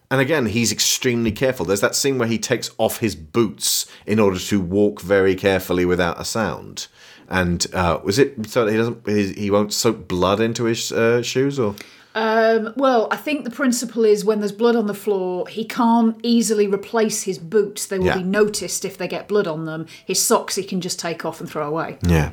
[0.10, 1.65] And again, he's extremely careful.
[1.65, 5.86] There's that scene where he takes off his boots in order to walk very carefully
[5.86, 6.88] without a sound.
[7.30, 10.91] And uh, was it so that he doesn't he, he won't soak blood into his
[10.91, 11.76] uh, shoes or?
[12.13, 16.17] Um, well, I think the principle is when there's blood on the floor, he can't
[16.24, 17.86] easily replace his boots.
[17.86, 18.17] They will Yeah.
[18.17, 19.86] be noticed if they get blood on them.
[20.06, 21.97] His socks he can just take off and throw away.
[22.06, 22.32] Yeah.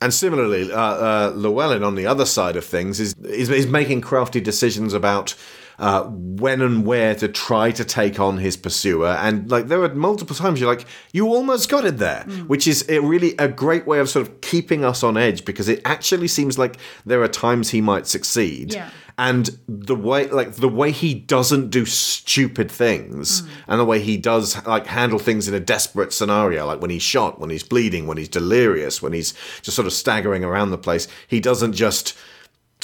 [0.00, 4.00] And similarly, uh, uh, Llewellyn, on the other side of things, is, is, is making
[4.00, 5.34] crafty decisions about
[5.78, 9.08] uh, when and where to try to take on his pursuer.
[9.08, 12.88] And like there are multiple times you're like, you almost got it there, which is
[12.88, 16.28] a really a great way of sort of keeping us on edge because it actually
[16.28, 18.74] seems like there are times he might succeed.
[18.74, 18.90] Yeah.
[19.18, 24.16] And the way, like the way he doesn't do stupid things, and the way he
[24.16, 28.06] does like handle things in a desperate scenario, like when he's shot, when he's bleeding,
[28.06, 32.16] when he's delirious, when he's just sort of staggering around the place, he doesn't just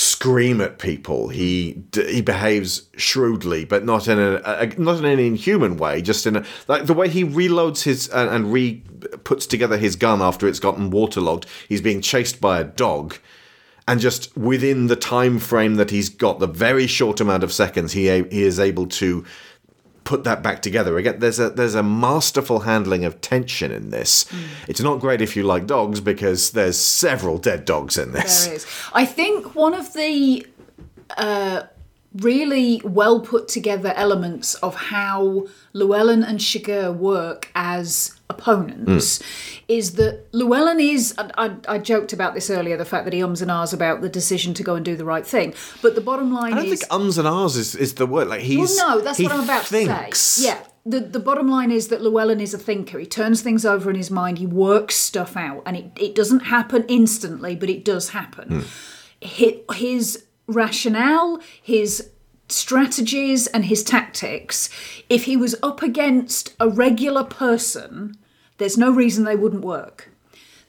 [0.00, 1.28] scream at people.
[1.28, 6.02] He he behaves shrewdly, but not in a, a not in an inhuman way.
[6.02, 8.82] Just in a like the way he reloads his and, and re
[9.24, 11.46] puts together his gun after it's gotten waterlogged.
[11.68, 13.16] He's being chased by a dog.
[13.86, 17.92] And just within the time frame that he's got, the very short amount of seconds,
[17.92, 19.24] he he is able to
[20.08, 21.18] put that back together again.
[21.18, 24.24] There's a there's a masterful handling of tension in this.
[24.66, 28.46] It's not great if you like dogs because there's several dead dogs in this.
[28.46, 28.66] There is.
[28.94, 30.46] I think one of the
[31.18, 31.64] uh,
[32.14, 39.62] really well put together elements of how Llewellyn and Chigurh work as opponents mm.
[39.68, 41.14] is that Llewellyn is.
[41.18, 44.00] I, I, I joked about this earlier, the fact that he ums and ahs about
[44.00, 45.54] the decision to go and do the right thing.
[45.82, 46.80] But the bottom line I don't is.
[46.80, 48.28] think ums and ahs is, is the word.
[48.28, 50.34] Like he's well, no, that's what I'm about thinks.
[50.36, 50.48] to say.
[50.48, 50.64] Yeah.
[50.86, 52.98] The, the bottom line is that Llewellyn is a thinker.
[52.98, 54.38] He turns things over in his mind.
[54.38, 58.60] He works stuff out, and it, it doesn't happen instantly, but it does happen.
[58.60, 59.26] Hmm.
[59.26, 62.08] Hi- His rationale, his
[62.48, 64.70] strategies, and his tactics,
[65.10, 68.16] if he was up against a regular person,
[68.58, 70.10] there's no reason they wouldn't work.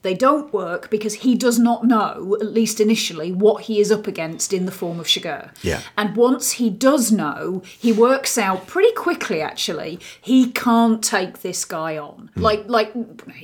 [0.01, 4.07] They don't work because he does not know, at least initially, what he is up
[4.07, 5.51] against in the form of Chigurh.
[5.61, 5.81] Yeah.
[5.97, 11.65] And once he does know, he works out pretty quickly actually, he can't take this
[11.65, 12.29] guy on.
[12.35, 12.41] Hmm.
[12.41, 12.93] Like like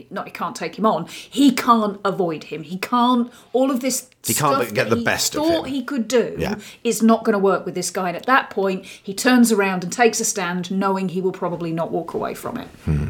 [0.10, 1.08] not he can't take him on.
[1.08, 2.64] He can't avoid him.
[2.64, 5.68] He can't all of this He can't stuff get that the he best of thought
[5.68, 6.56] he could do Yeah.
[6.86, 8.08] is not going to work with this guy.
[8.08, 11.74] And at that point, he turns around and takes a stand, knowing he will probably
[11.74, 12.68] not walk away from it.
[12.86, 13.08] Hmm.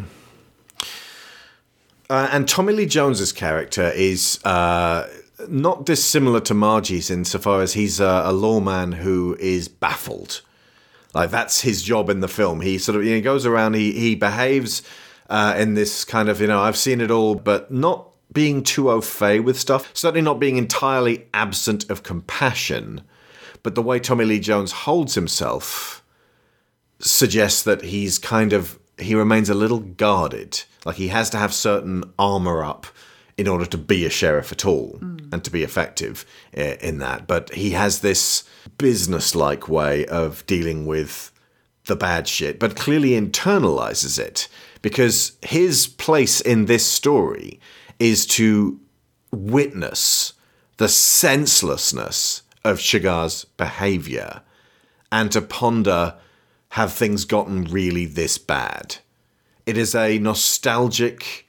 [2.09, 5.09] Uh, and Tommy Lee Jones's character is uh,
[5.47, 10.41] not dissimilar to Margie's insofar as he's a, a lawman who is baffled.
[11.13, 12.61] Like that's his job in the film.
[12.61, 13.75] He sort of you know, goes around.
[13.75, 14.83] He he behaves
[15.29, 18.91] uh, in this kind of you know I've seen it all, but not being too
[18.91, 19.89] au fait with stuff.
[19.93, 23.01] Certainly not being entirely absent of compassion.
[23.63, 26.03] But the way Tommy Lee Jones holds himself
[26.99, 30.63] suggests that he's kind of he remains a little guarded.
[30.85, 32.87] Like he has to have certain armor up
[33.37, 35.33] in order to be a sheriff at all mm.
[35.33, 36.25] and to be effective
[36.57, 37.27] uh, in that.
[37.27, 38.43] But he has this
[38.77, 41.31] business-like way of dealing with
[41.85, 44.47] the bad shit but clearly internalizes it
[44.81, 47.59] because his place in this story
[47.99, 48.79] is to
[49.31, 50.33] witness
[50.77, 54.41] the senselessness of Chigurh's behavior
[55.11, 56.15] and to ponder
[56.75, 58.97] have things gotten really this bad.
[59.65, 61.47] It is a nostalgic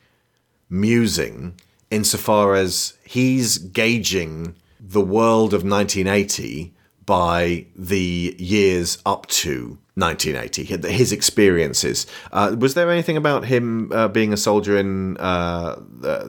[0.71, 1.61] musing
[1.91, 6.73] insofar as he's gauging the world of 1980
[7.05, 12.07] by the years up to 1980, his experiences.
[12.31, 15.75] Uh, was there anything about him uh, being a soldier in uh,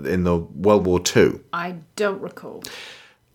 [0.06, 1.40] in the World War II?
[1.54, 2.64] I don't recall.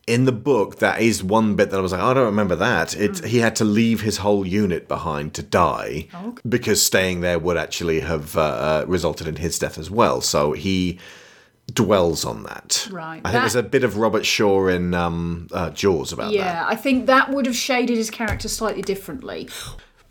[0.06, 2.96] In the book, that is one bit that I was like, I don't remember that.
[2.96, 6.42] It, He had to leave his whole unit behind to die Okay.
[6.48, 10.20] because staying there would actually have uh, uh, resulted in his death as well.
[10.20, 10.98] So he
[11.72, 12.88] dwells on that.
[12.90, 13.20] Right.
[13.24, 16.36] I think there's a bit of Robert Shaw in um, uh, Jaws about that.
[16.36, 19.48] Yeah, I think that would have shaded his character slightly differently.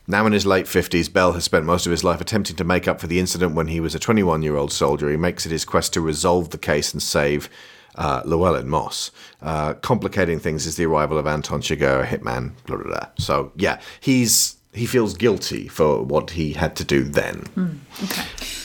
[0.08, 2.88] Now in his late 50s, Bell has spent most of his life attempting to make
[2.88, 5.10] up for the incident when he was a 21 year old soldier.
[5.10, 7.50] He makes it his quest to resolve the case and save
[7.96, 9.12] uh, Llewellyn Moss.
[9.42, 13.08] Uh, complicating things is the arrival of Anton Chigurh, hitman, blah, blah, blah.
[13.18, 17.44] So, yeah, he's he feels guilty for what he had to do then.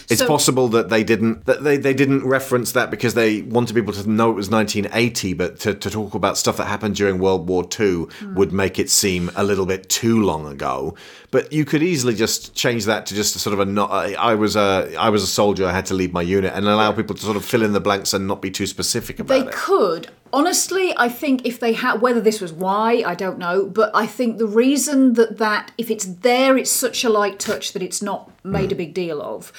[0.08, 3.74] It's So- possible that they didn't that they, they didn't reference that because they wanted
[3.74, 7.18] people to know it was 1980, but to, to talk about stuff that happened during
[7.18, 8.06] World War II
[8.36, 10.94] would make it seem a little bit too long ago.
[11.36, 13.90] But you could easily just change that to just a sort of a not.
[13.90, 15.66] I I was a I was a soldier.
[15.66, 17.80] I had to leave my unit, and allow people to sort of fill in the
[17.80, 19.44] blanks and not be too specific about They it.
[19.44, 20.08] They could.
[20.32, 24.06] Honestly, I think if they had, whether this was why, I don't know, but I
[24.06, 28.00] think the reason that that, if it's there, it's such a light touch that it's
[28.00, 28.78] not made a mm.
[28.78, 29.52] big deal of,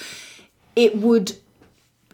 [0.75, 1.33] it would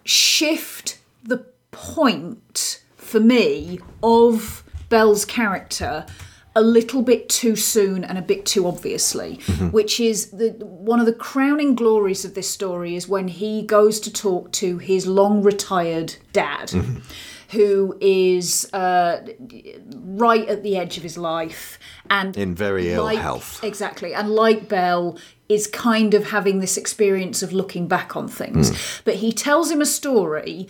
[0.04, 6.06] shift the point for me of Bell's character
[6.56, 9.36] a little bit too soon and a bit too obviously
[9.72, 14.00] which is the one of the crowning glories of this story is when he goes
[14.00, 16.72] to talk to his long retired dad
[17.50, 19.22] who is uh,
[19.94, 21.78] right at the edge of his life
[22.10, 23.64] and In very ill like- health.
[23.64, 24.14] Exactly.
[24.14, 28.70] And like Bell is kind of having this experience of looking back on things.
[28.70, 29.02] Hmm.
[29.06, 30.68] But he tells him a story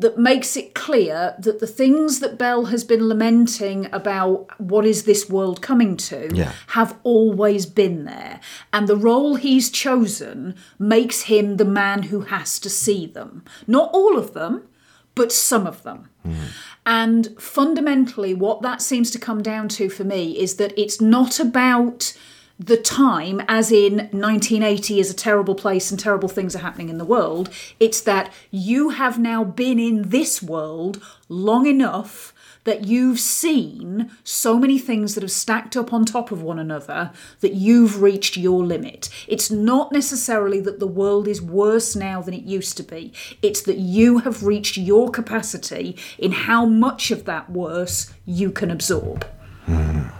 [0.00, 5.04] that makes it clear that the things that Bell has been lamenting about what is
[5.04, 6.52] this world coming to Yeah.
[6.68, 8.40] have always been there.
[8.72, 13.44] And the role he's chosen makes him the man who has to see them.
[13.66, 14.62] Not all of them,
[15.14, 16.08] but some of them.
[16.86, 21.38] And fundamentally, what that seems to come down to for me is that it's not
[21.40, 22.12] about
[22.60, 26.98] the time, as in 1980 is a terrible place and terrible things are happening in
[26.98, 27.48] the world.
[27.80, 32.34] It's that you have now been in this world long enough
[32.64, 37.12] that you've seen so many things that have stacked up on top of one another
[37.40, 39.08] that you've reached your limit.
[39.26, 43.62] It's not necessarily that the world is worse now than it used to be, it's
[43.62, 49.24] that you have reached your capacity in how much of that worse you can absorb.
[49.64, 50.19] Hmm.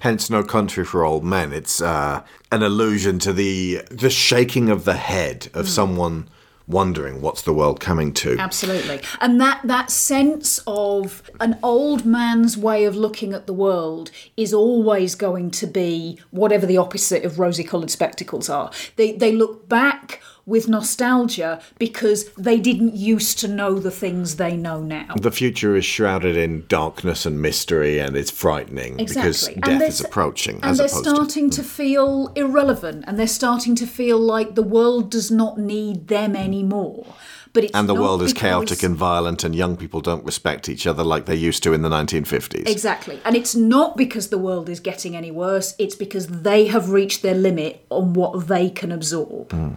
[0.00, 1.52] Hence, no country for old men.
[1.52, 6.28] It's uh, an allusion to the the shaking of the head of someone
[6.66, 8.36] wondering what's the world coming to.
[8.38, 9.00] Absolutely.
[9.20, 14.52] And that that sense of an old man's way of looking at the world is
[14.54, 18.70] always going to be whatever the opposite of rosy coloured spectacles are.
[18.96, 24.56] They they look back with nostalgia because they didn't used to know the things they
[24.56, 25.14] know now.
[25.16, 29.60] The future is shrouded in darkness and mystery, and it's frightening because Exactly.
[29.62, 30.60] death is approaching.
[30.62, 35.30] And they're starting to feel irrelevant and they're starting to feel like the world does
[35.30, 37.06] not need them anymore.
[37.52, 40.86] But it's and the world is chaotic and violent, and young people don't respect each
[40.86, 42.66] other like they used to in the 1950s.
[42.66, 43.20] Exactly.
[43.26, 47.20] And it's not because the world is getting any worse, it's because they have reached
[47.20, 49.52] their limit on what they can absorb.
[49.52, 49.72] Hmm.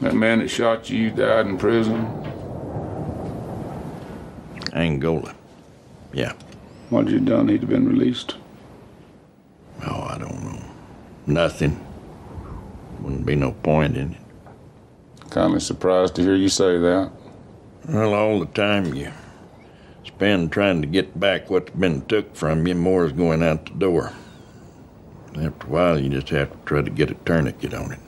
[0.00, 2.06] That man that shot you died in prison.
[4.72, 5.34] Angola.
[6.12, 6.32] Yeah.
[6.90, 7.48] What'd you done?
[7.48, 8.36] He'd have been released.
[9.86, 10.62] Oh, I don't know.
[11.26, 11.84] Nothing.
[13.00, 14.18] Wouldn't be no point in it.
[15.30, 17.10] Kind of surprised to hear you say that.
[17.88, 19.12] Well, all the time you
[20.04, 23.72] spend trying to get back what's been took from you, more is going out the
[23.72, 24.12] door.
[25.34, 27.98] After a while, you just have to try to get a tourniquet on it.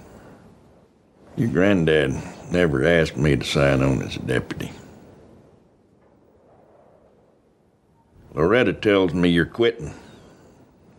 [1.36, 2.14] Your granddad
[2.52, 4.70] never asked me to sign on as a deputy.
[8.32, 9.94] Loretta tells me you're quitting.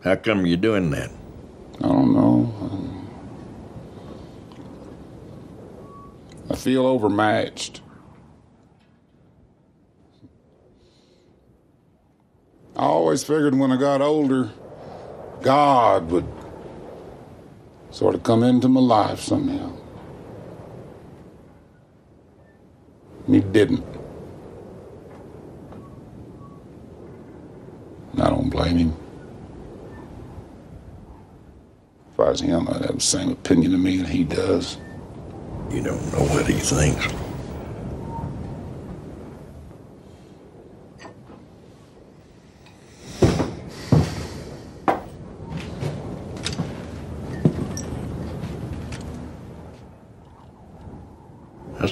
[0.04, 1.10] How come you're doing that?
[1.78, 2.52] I don't know.
[6.50, 7.80] I feel overmatched.
[12.76, 14.50] I always figured when I got older,
[15.40, 16.26] God would
[17.90, 19.75] sort of come into my life somehow.
[23.26, 23.84] And he didn't.
[28.12, 28.96] And I don't blame him.
[32.12, 34.78] If I as him, I have the same opinion of me that he does.
[35.70, 37.25] You don't know what he thinks.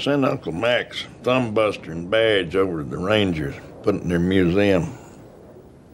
[0.04, 4.18] I sent Uncle Mac's thumbbuster and badge over to the Rangers, put it in their
[4.18, 4.92] museum.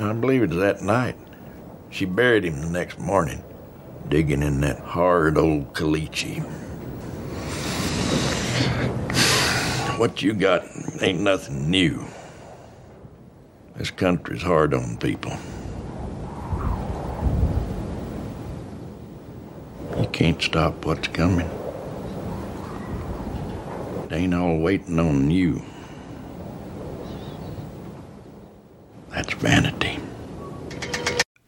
[0.00, 1.16] I believe it was that night.
[1.90, 3.44] She buried him the next morning,
[4.08, 6.42] digging in that hard old caliche.
[9.96, 10.64] What you got
[11.00, 12.04] ain't nothing new.
[13.76, 15.32] This country's hard on people.
[20.00, 21.48] You can't stop what's coming.
[24.04, 25.62] It ain't all waiting on you.
[29.10, 30.00] That's vanity.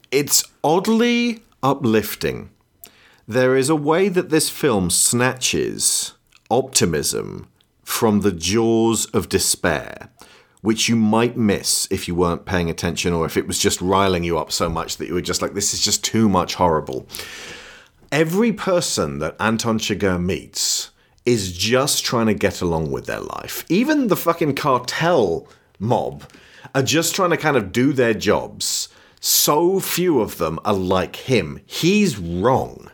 [0.09, 2.49] It's oddly uplifting.
[3.27, 6.13] There is a way that this film snatches
[6.49, 7.47] optimism
[7.87, 10.09] from the jaws of despair,
[10.59, 14.25] which you might miss if you weren't paying attention or if it was just riling
[14.25, 17.07] you up so much that you were just like, this is just too much horrible.
[18.11, 20.91] Every person that Anton Chigurh meets
[21.25, 23.63] is just trying to get along with their life.
[23.69, 25.47] Even the fucking cartel
[25.79, 26.29] mob
[26.75, 28.89] are just trying to kind of do their jobs.
[29.21, 31.61] So few of them are like him.
[31.65, 32.91] He's wrong.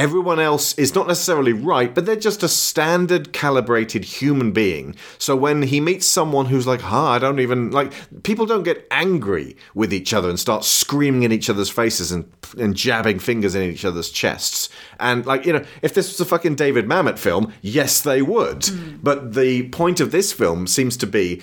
[0.00, 4.96] Everyone else is not necessarily right, but they're just a standard calibrated human being.
[5.18, 7.92] So when he meets someone who's like, huh, I don't even like
[8.22, 12.32] people don't get angry with each other and start screaming in each other's faces and
[12.58, 14.70] and jabbing fingers in each other's chests.
[14.98, 18.64] And like, you know, if this was a fucking David Mamet film, yes they would.
[18.64, 18.96] Hmm.
[19.02, 21.42] But the point of this film seems to be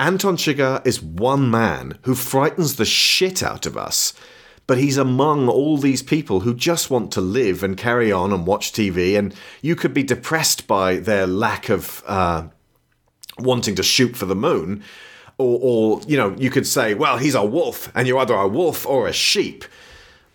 [0.00, 4.14] Anton Chigurh is one man who frightens the shit out of us
[4.66, 8.46] but he's among all these people who just want to live and carry on and
[8.46, 9.18] watch TV.
[9.18, 12.48] And you could be depressed by their lack of uh,
[13.38, 14.82] wanting to shoot for the moon.
[15.36, 18.46] Or, or, you know, you could say, well, he's a wolf, and you're either a
[18.46, 19.64] wolf or a sheep.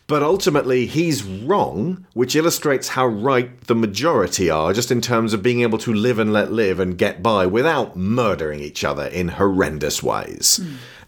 [0.07, 5.43] But ultimately, he's wrong, which illustrates how right the majority are, just in terms of
[5.43, 9.27] being able to live and let live and get by without murdering each other in
[9.29, 10.59] horrendous ways.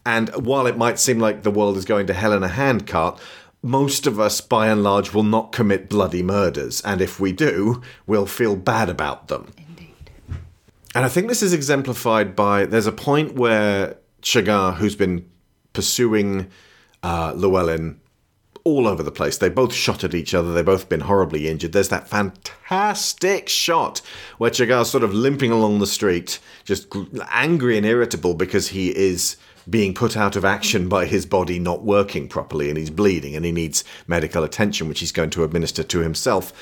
[0.06, 3.20] And while it might seem like the world is going to hell in a handcart,
[3.64, 6.82] most of us, by and large, will not commit bloody murders.
[6.82, 9.54] And if we do, we'll feel bad about them.
[9.58, 10.12] Indeed.
[10.96, 15.30] And I think this is exemplified by there's a point where Chigurh, who's been
[15.74, 16.50] pursuing
[17.04, 18.00] uh, Llewellyn
[18.64, 21.72] all over the place, they both shot at each other, they've both been horribly injured.
[21.72, 24.02] There's that fantastic shot
[24.40, 26.88] where Chigurh's sort of limping along the street, just
[27.30, 29.38] angry and irritable because he is
[29.72, 33.46] being put out of action by his body not working properly and he's bleeding and
[33.46, 36.54] he needs medical attention, which he's going to administer to himself.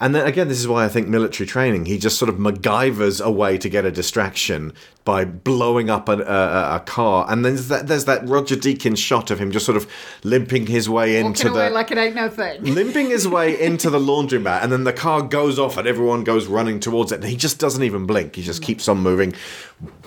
[0.00, 3.24] And then again, this is why I think military training, he just sort of MacGyvers
[3.24, 4.72] a way to get a distraction
[5.04, 7.26] by blowing up a, a, a car.
[7.28, 9.90] And then there's that, there's that Roger Deakins shot of him just sort of
[10.22, 11.70] limping his way into Walking the.
[11.70, 12.64] like it ain't no thing.
[12.74, 16.46] limping his way into the laundromat, and then the car goes off, and everyone goes
[16.46, 17.16] running towards it.
[17.20, 18.36] And he just doesn't even blink.
[18.36, 19.34] He just keeps on moving,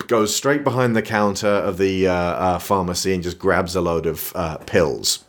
[0.08, 4.06] goes straight behind the counter of the uh, uh, pharmacy, and just grabs a load
[4.06, 5.24] of uh, pills.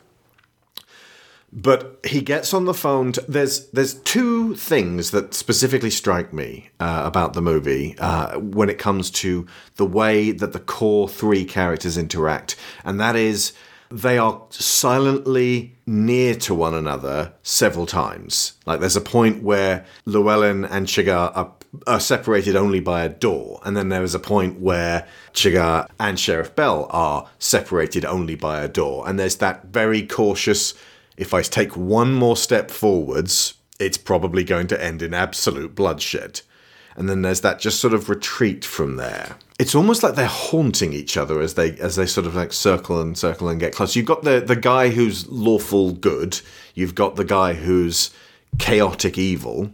[1.52, 3.12] But he gets on the phone.
[3.14, 8.70] To, there's there's two things that specifically strike me uh, about the movie uh, when
[8.70, 13.54] it comes to the way that the core three characters interact, and that is
[13.92, 18.54] they are silently near to one another several times.
[18.66, 21.54] Like there's a point where Llewellyn and Chigurh are,
[21.88, 26.20] are separated only by a door, and then there is a point where Chigurh and
[26.20, 30.74] Sheriff Bell are separated only by a door, and there's that very cautious.
[31.20, 36.40] If I take one more step forwards, it's probably going to end in absolute bloodshed.
[36.96, 39.36] And then there's that just sort of retreat from there.
[39.60, 43.02] It's almost like they're haunting each other as they as they sort of like circle
[43.02, 43.98] and circle and get close.
[43.98, 46.40] You've got the the guy who's lawful good,
[46.74, 48.12] you've got the guy who's
[48.58, 49.74] chaotic evil,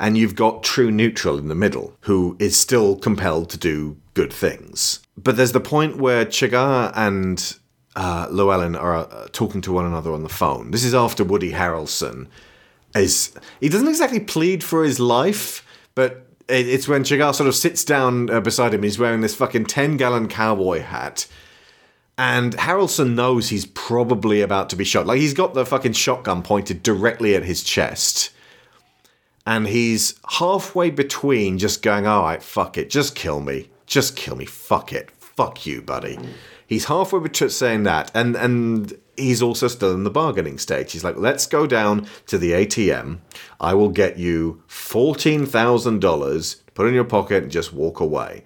[0.00, 4.32] and you've got true neutral in the middle, who is still compelled to do good
[4.32, 5.00] things.
[5.16, 7.56] But there's the point where Chigurh and
[7.96, 10.70] uh, Llewellyn are uh, talking to one another on the phone.
[10.70, 12.28] This is after Woody Harrelson
[12.94, 17.54] is he doesn't exactly plead for his life, but it, it's when Chigurh sort of
[17.54, 18.82] sits down uh, beside him.
[18.82, 21.26] He's wearing this fucking ten gallon cowboy hat.
[22.18, 25.06] And Harrelson knows he's probably about to be shot.
[25.06, 28.30] Like he's got the fucking shotgun pointed directly at his chest.
[29.46, 33.68] And he's halfway between just going, all right, fuck it, just kill me.
[33.86, 34.46] Just kill me.
[34.46, 35.10] Fuck it.
[35.12, 36.18] Fuck you, buddy.
[36.66, 38.10] He's halfway between saying that.
[38.14, 40.92] And, and he's also still in the bargaining stage.
[40.92, 43.18] He's like, let's go down to the ATM.
[43.60, 48.44] I will get you $14,000, put in your pocket, and just walk away.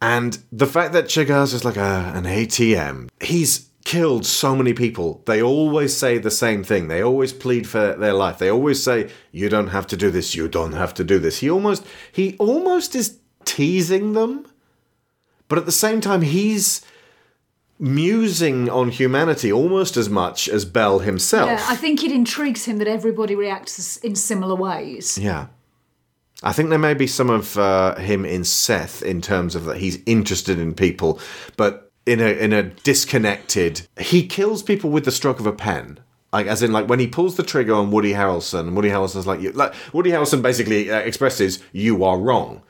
[0.00, 5.22] And the fact that Chigurh's is like a, an ATM, he's killed so many people.
[5.26, 6.88] They always say the same thing.
[6.88, 8.38] They always plead for their life.
[8.38, 10.34] They always say, "You don't have to do this.
[10.34, 14.46] You don't have to do this." He almost he almost is teasing them,
[15.48, 16.82] but at the same time he's
[17.78, 21.50] musing on humanity almost as much as Bell himself.
[21.50, 25.18] Yeah, I think it intrigues him that everybody reacts in similar ways.
[25.18, 25.48] Yeah.
[26.42, 29.78] I think there may be some of uh, him in Seth in terms of that
[29.78, 31.18] he's interested in people,
[31.56, 33.86] but in a in a disconnected.
[33.98, 35.98] He kills people with the stroke of a pen.
[36.32, 39.40] Like as in like when he pulls the trigger on Woody Harrelson, Woody Harrelson's like
[39.40, 39.52] you.
[39.52, 42.62] Like Woody Harrelson basically uh, expresses you are wrong.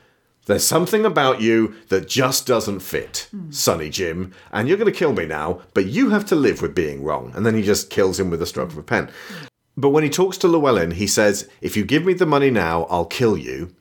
[0.47, 5.11] There's something about you that just doesn't fit, Sonny Jim, and you're going to kill
[5.11, 7.33] me now, but you have to live with being wrong.
[7.35, 9.11] And then he just kills him with a stroke of a pen.
[9.75, 12.83] But when he talks to Llewellyn, he says, If you give me the money now,
[12.83, 13.75] I'll kill you.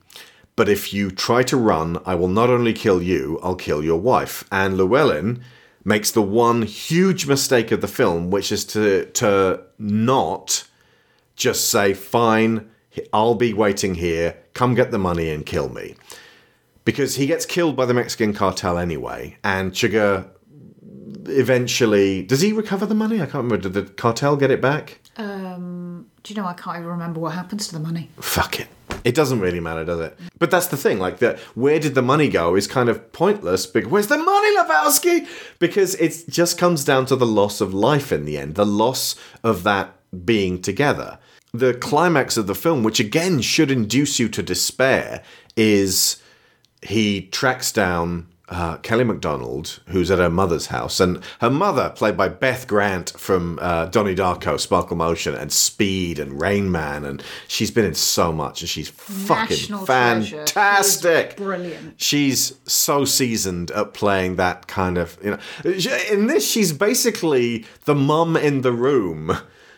[0.56, 4.00] But if you try to run, I will not only kill you, I'll kill your
[4.00, 4.44] wife.
[4.50, 5.44] And Llewellyn
[5.84, 10.66] makes the one huge mistake of the film, which is to, to not
[11.36, 12.68] just say, Fine,
[13.12, 15.94] I'll be waiting here, come get the money and kill me.
[16.86, 20.30] Because he gets killed by the Mexican cartel anyway, and Chigurh
[21.28, 22.22] eventually.
[22.22, 23.16] Does he recover the money?
[23.16, 23.58] I can't remember.
[23.58, 25.00] Did the cartel get it back?
[25.16, 28.10] Um, do you know, I can't even remember what happens to the money.
[28.20, 28.68] Fuck it.
[29.04, 30.18] It doesn't really matter, does it?
[30.38, 30.98] But that's the thing.
[30.98, 33.66] Like, that, where did the money go is kind of pointless.
[33.66, 35.26] Because where's the money, Lebowski?
[35.58, 39.14] Because it just comes down to the loss of life in the end, the loss
[39.44, 41.18] of that being together.
[41.52, 45.22] The climax of the film, which again should induce you to despair,
[45.56, 46.20] is
[46.82, 52.16] he tracks down uh, Kelly MacDonald, who's at her mother's house, and her mother, played
[52.16, 57.22] by Beth Grant from uh, Donnie Darko, Sparkle Motion, and Speed, and Rain Man, and
[57.48, 61.32] she's been in so much, and she's fucking National fantastic.
[61.32, 62.00] She Brilliant.
[62.00, 65.38] She's so seasoned at playing that kind of, you know.
[66.10, 69.36] In this, she's basically the mum in the room.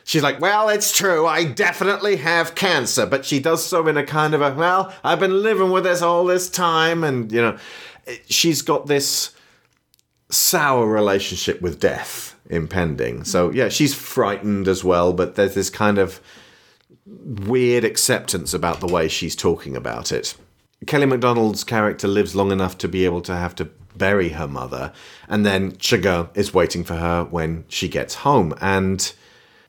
[0.09, 4.07] She's like, well, it's true, I definitely have cancer, but she does so in a
[4.07, 7.59] kind of a, well, I've been living with this all this time, and, you know,
[8.07, 9.33] eh, she's got this
[10.31, 13.19] sour relationship with death impending.
[13.19, 13.27] Mm.
[13.27, 16.23] So, yeah, she's frightened as well, but there's this kind of
[17.05, 20.35] weird acceptance about the way she's talking about it.
[20.87, 24.91] Kelly MacDonald's character lives long enough to be able to have to bury her mother,
[25.29, 28.55] and then Chigurh is waiting for her when she gets home.
[28.59, 29.13] And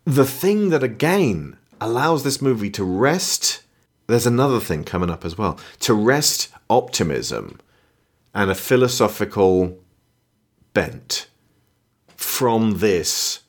[0.05, 3.63] the thing that again allows this movie to rest,
[4.07, 7.59] there's another thing coming up as well to rest optimism
[8.33, 9.77] and a philosophical
[10.73, 11.27] bent
[12.15, 13.41] from this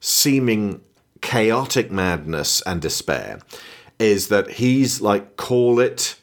[0.00, 0.80] seeming
[1.20, 3.40] chaotic madness and despair
[3.98, 6.18] is that he's like, call it,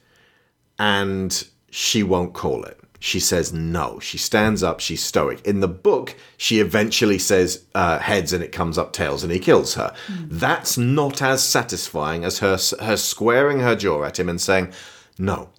[0.79, 2.79] and she won't call it.
[2.99, 3.99] She says no.
[3.99, 4.79] She stands up.
[4.79, 5.45] She's stoic.
[5.45, 9.39] In the book, she eventually says uh, heads and it comes up tails and he
[9.39, 9.93] kills her.
[10.09, 14.73] That's not as satisfying as her, her squaring her jaw at him and saying,
[15.19, 15.49] no,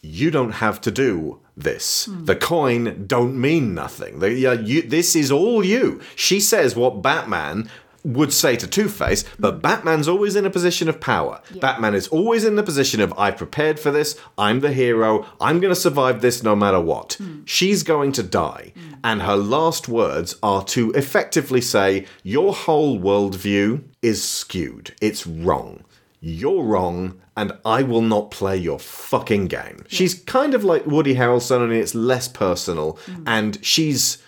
[0.00, 2.08] you don't have to do this.
[2.10, 4.18] The coin don't mean nothing.
[4.18, 6.00] The, you, this is all you.
[6.16, 7.70] She says what Batman
[8.04, 9.62] would say to Two Face, but mm.
[9.62, 11.40] Batman's always in a position of power.
[11.60, 15.58] Batman is always in the position of, I prepared for this, I'm the hero, I'm
[15.58, 17.16] going to survive this no matter what.
[17.20, 17.42] Mm.
[17.46, 18.72] She's going to die.
[18.76, 18.98] Mm.
[19.02, 25.84] And her last words are to effectively say, Your whole worldview is skewed, it's wrong.
[26.20, 29.84] You're wrong, and I will not play your fucking game.
[29.88, 34.18] She's kind of like Woody Harrelson, only it's less personal, and she's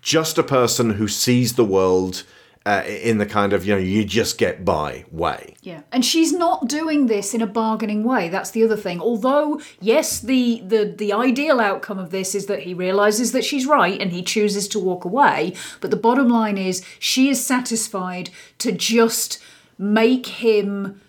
[0.00, 2.24] just a person who sees the world
[2.64, 5.54] uh, in the kind of you know you just get by way.
[5.62, 8.28] Yeah, and she's not doing this in a bargaining way.
[8.28, 9.00] That's the other thing.
[9.00, 13.66] Although, yes, the the the ideal outcome of this is that he realizes that she's
[13.66, 15.54] right and he chooses to walk away.
[15.80, 19.42] But the bottom line is, she is satisfied to just
[19.78, 21.00] make him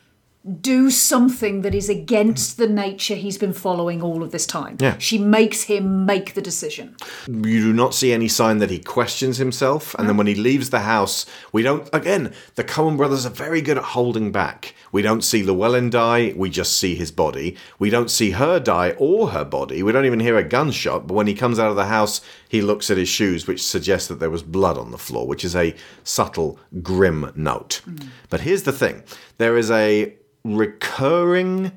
[0.60, 4.76] do something that is against the nature he's been following all of this time.
[4.80, 4.98] Yeah.
[4.98, 6.98] She makes him make the decision.
[7.28, 10.70] You do not see any sign that he questions himself, and then when he leaves
[10.70, 11.90] the house, we don't.
[11.94, 14.76] Again, the Coen brothers are very good at holding back.
[14.92, 17.56] We don't see Llewellyn die; we just see his body.
[17.80, 19.82] We don't see her die or her body.
[19.82, 21.08] We don't even hear a gunshot.
[21.08, 22.20] But when he comes out of the house,
[22.50, 25.46] he looks at his shoes, which suggests that there was blood on the floor, which
[25.46, 25.74] is a
[26.04, 27.82] subtle, grim note.
[27.88, 28.10] Mm.
[28.30, 29.04] But here's the thing:
[29.38, 31.72] there is a recurring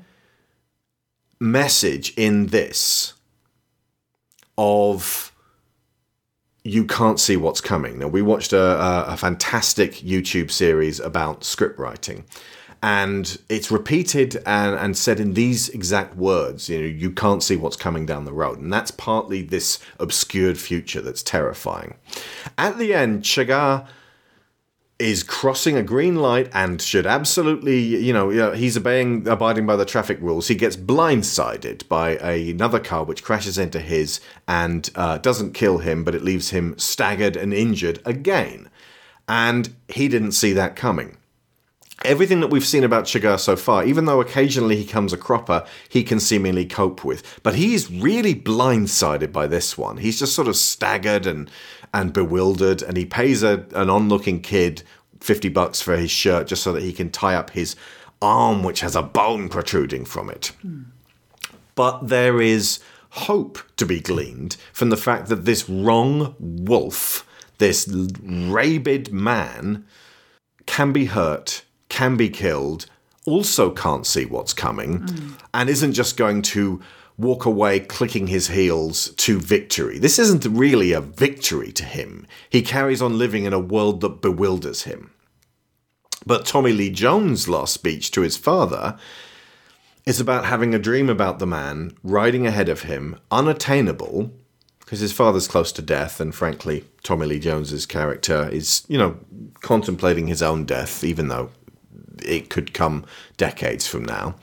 [1.39, 3.13] message in this
[4.57, 5.31] of
[6.63, 7.99] you can't see what's coming.
[7.99, 12.25] Now, we watched a, a, fantastic YouTube series about script writing,
[12.83, 16.67] and it's repeated and, and said in these exact words.
[16.67, 20.57] You know, you can't see what's coming down the road, and that's partly this obscured
[20.57, 21.95] future that's terrifying.
[22.57, 23.87] At the end, Chigurh
[24.99, 29.85] is crossing a green light and should absolutely, you know, he's obeying, abiding by the
[29.85, 30.47] traffic rules.
[30.47, 36.03] He gets blindsided by another car which crashes into his and uh, doesn't kill him,
[36.03, 38.69] but it leaves him staggered and injured again.
[39.27, 41.17] And he didn't see that coming.
[42.05, 45.65] Everything that we've seen about Chigurh so far, even though occasionally he comes a cropper,
[45.89, 47.41] he can seemingly cope with.
[47.41, 49.97] But he's really blindsided by this one.
[49.97, 51.49] He's just sort of staggered and
[51.97, 54.83] and bewildered, and he pays a, an onlooking kid
[55.19, 57.75] 50 bucks for his shirt just so that he can tie up his
[58.21, 60.51] arm, which has a bone protruding from it.
[61.73, 62.79] But there is
[63.09, 67.25] hope to be gleaned from the fact that this wrong wolf,
[67.57, 67.87] this
[68.21, 69.83] rabid man,
[70.67, 72.85] can be hurt, can be killed,
[73.25, 75.07] also can't see what's coming,
[75.51, 76.79] and isn't just going to
[77.17, 79.97] walk away clicking his heels to victory.
[79.97, 82.27] This isn't really a victory to him.
[82.49, 85.11] He carries on living in a world that bewilders him.
[86.25, 88.97] But Tommy Lee Jones' last speech to his father
[90.05, 94.31] is about having a dream about the man riding ahead of him, unattainable,
[94.79, 99.17] because his father's close to death, and frankly, Tommy Lee Jones's character is, you know,
[99.61, 101.49] contemplating his own death, even though
[102.23, 103.05] it could come
[103.35, 104.35] decades from now.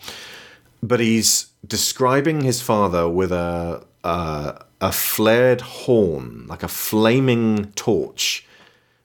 [0.83, 8.47] But he's describing his father with a a, a flared horn, like a flaming torch,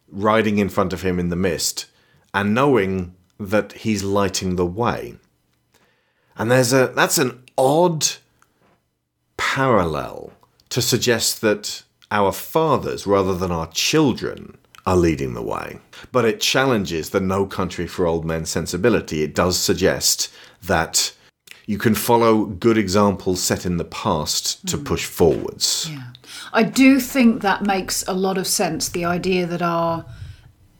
[0.10, 1.86] riding in front of him in the mist,
[2.34, 5.16] and knowing that he's lighting the way.
[6.36, 8.07] And there's a that's an odd
[9.38, 10.34] parallel
[10.70, 15.80] to suggest that our fathers, rather than our children, are leading the way.
[16.12, 19.22] But it challenges the no country for old men sensibility.
[19.22, 20.34] It does suggest
[20.64, 21.14] that
[21.70, 25.88] you can follow good examples set in the past to push forwards.
[25.88, 26.01] Yeah.
[26.51, 28.89] I do think that makes a lot of sense.
[28.89, 30.03] The idea that our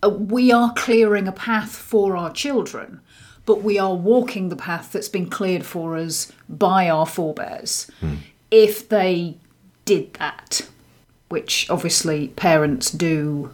[0.02, 3.02] uh, we are clearing a path for our children,
[3.46, 7.92] but we are walking the path that's been cleared for us by our forebears.
[8.50, 9.38] If they
[9.86, 10.62] did that,
[11.28, 13.52] which obviously parents do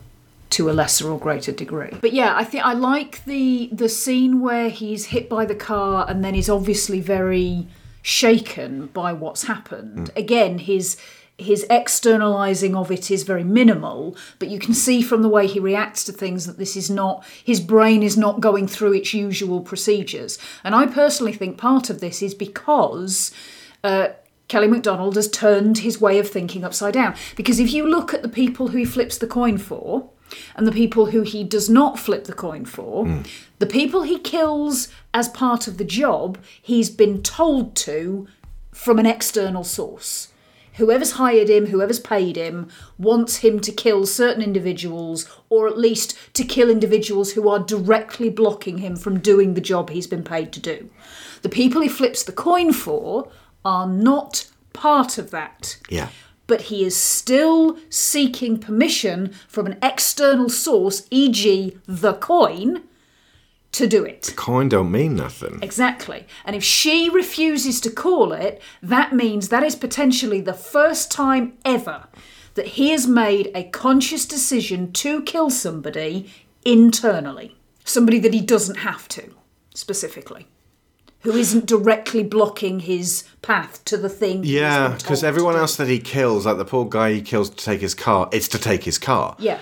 [0.55, 1.91] to a lesser or greater degree.
[1.99, 6.05] But yeah, I think I like the the scene where he's hit by the car
[6.07, 7.67] and then he's obviously very
[8.01, 10.11] shaken by what's happened.
[10.15, 10.97] Again, his
[11.37, 15.59] his externalizing of it is very minimal, but you can see from the way he
[15.59, 19.59] reacts to things that this is not his brain is not going through its usual
[19.59, 20.39] procedures.
[20.63, 23.31] And I personally think part of this is because
[23.83, 24.09] uh,
[24.47, 27.15] Kelly MacDonald has turned his way of thinking upside down.
[27.35, 30.11] Because if you look at the people who he flips the coin for,
[30.55, 33.21] and the people who he does not flip the coin for, hmm.
[33.59, 38.27] the people he kills as part of the job, he's been told to
[38.71, 40.29] from an external source.
[40.75, 42.67] Whoever's hired him, whoever's paid him,
[42.97, 48.29] wants him to kill certain individuals, or at least to kill individuals who are directly
[48.29, 50.89] blocking him from doing the job he's been paid to do.
[51.43, 53.31] The people he flips the coin for
[53.63, 55.77] are not part of that.
[55.89, 56.09] Yeah.
[56.47, 62.83] But he is still seeking permission from an external source, e.g., the coin,
[63.71, 64.33] to do it.
[64.37, 65.59] Coin don't mean nothing.
[65.61, 66.25] Exactly.
[66.45, 71.57] And if she refuses to call it, that means that is potentially the first time
[71.65, 72.07] ever
[72.53, 76.31] that he has made a conscious decision to kill somebody
[76.63, 77.57] internally.
[77.83, 79.35] Somebody that he doesn't have to,
[79.73, 80.47] specifically.
[81.25, 84.43] Who isn't directly blocking his path to the thing.
[84.43, 87.81] Yeah, because everyone else that he kills, like the poor guy he kills to take
[87.81, 89.35] his car, it's to take his car.
[89.39, 89.59] Yeah.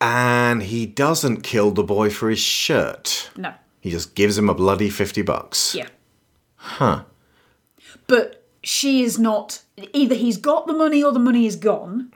[0.00, 3.30] And he doesn't kill the boy for his shirt.
[3.36, 3.54] No.
[3.80, 5.74] He just gives him a bloody 50 bucks.
[5.74, 5.88] Yeah.
[6.56, 7.04] Huh.
[8.06, 9.62] But she is not.
[9.92, 12.12] Either he's got the money or the money is gone.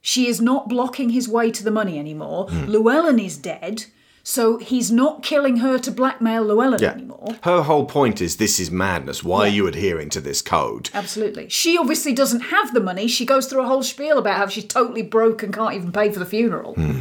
[0.00, 2.48] She is not blocking his way to the money anymore.
[2.48, 2.66] Hmm.
[2.66, 3.86] Llewellyn is dead,
[4.28, 6.90] so he's not killing her to blackmail Llewellyn Yeah.
[6.90, 7.36] anymore.
[7.44, 9.24] Her whole point is this is madness.
[9.24, 10.90] Why are you adhering to this code?
[10.92, 11.48] Absolutely.
[11.48, 13.08] She obviously doesn't have the money.
[13.08, 16.12] She goes through a whole spiel about how she's totally broke and can't even pay
[16.12, 16.74] for the funeral.
[16.74, 17.00] Hmm.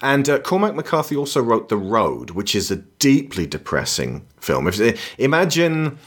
[0.00, 4.66] And uh, Cormac McCarthy also wrote The Road, which is a deeply depressing film.
[4.66, 4.80] If,
[5.18, 5.98] imagine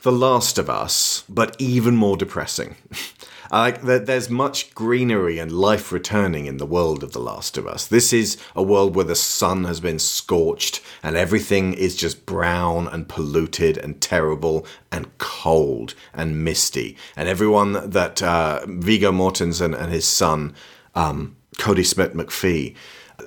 [0.00, 2.76] The Last of Us, but even more depressing.
[3.54, 7.68] Like that there's much greenery and life returning in the world of The Last of
[7.68, 7.86] Us.
[7.86, 12.88] This is a world where the sun has been scorched and everything is just brown
[12.88, 16.96] and polluted and terrible and cold and misty.
[17.14, 20.56] And everyone that uh, Viggo Mortensen and his son,
[20.96, 22.74] um, Kodi Smit-McPhee,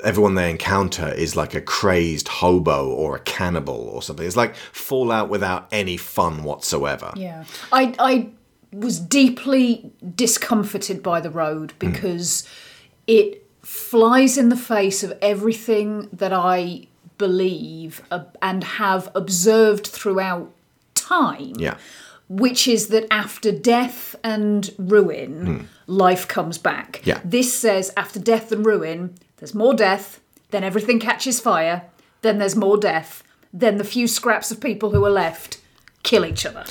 [0.04, 4.28] everyone they encounter is like a crazed hobo or a cannibal or something.
[4.28, 7.14] It's like Fallout without any fun whatsoever.
[7.16, 7.46] Yeah.
[7.72, 8.30] I I
[8.74, 11.78] was deeply discomforted by the road Hmm.
[11.92, 12.48] because
[13.08, 16.88] it flies in the face of everything that I
[17.18, 20.52] believe uh, and have observed throughout
[20.96, 21.54] time.
[21.58, 21.76] Yeah.
[22.30, 25.66] Which is that after death and ruin, Hmm.
[25.88, 27.02] life comes back.
[27.06, 27.20] Yeah.
[27.24, 30.20] This says after death and ruin, there's more death,
[30.52, 31.84] then everything catches fire,
[32.22, 35.60] then there's more death, then the few scraps of people who are left
[36.04, 36.66] kill each other.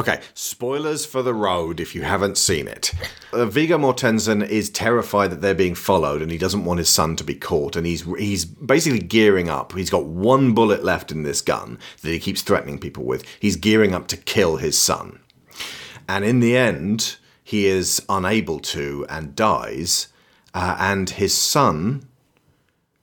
[0.00, 2.90] Okay, spoilers for The Road if you haven't seen it.
[3.34, 7.16] Uh, Viggo Mortensen is terrified that they're being followed and he doesn't want his son
[7.16, 9.74] to be caught and he's he's basically gearing up.
[9.74, 13.26] He's got one bullet left in this gun that he keeps threatening people with.
[13.38, 15.20] He's gearing up to kill his son.
[16.08, 20.08] And in the end, he is unable to and dies
[20.54, 22.08] uh, and his son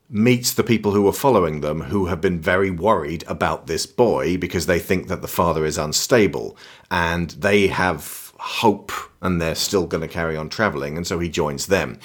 [0.10, 4.38] meets the people who are following them who have been very worried about this boy
[4.38, 6.58] because they think that the father is unstable.
[6.90, 8.92] And they have hope
[9.22, 10.96] and they're still going to carry on traveling.
[10.96, 12.00] And so he joins them.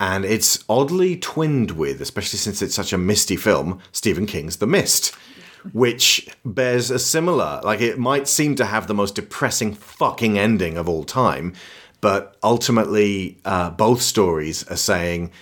[0.00, 4.66] And it's oddly twinned with especially since it's such a misty film Stephen King's The
[4.66, 5.14] Mist
[5.72, 10.78] which bears a similar like it might seem to have the most depressing fucking ending
[10.78, 11.52] of all time
[12.00, 15.32] but ultimately uh, both stories are saying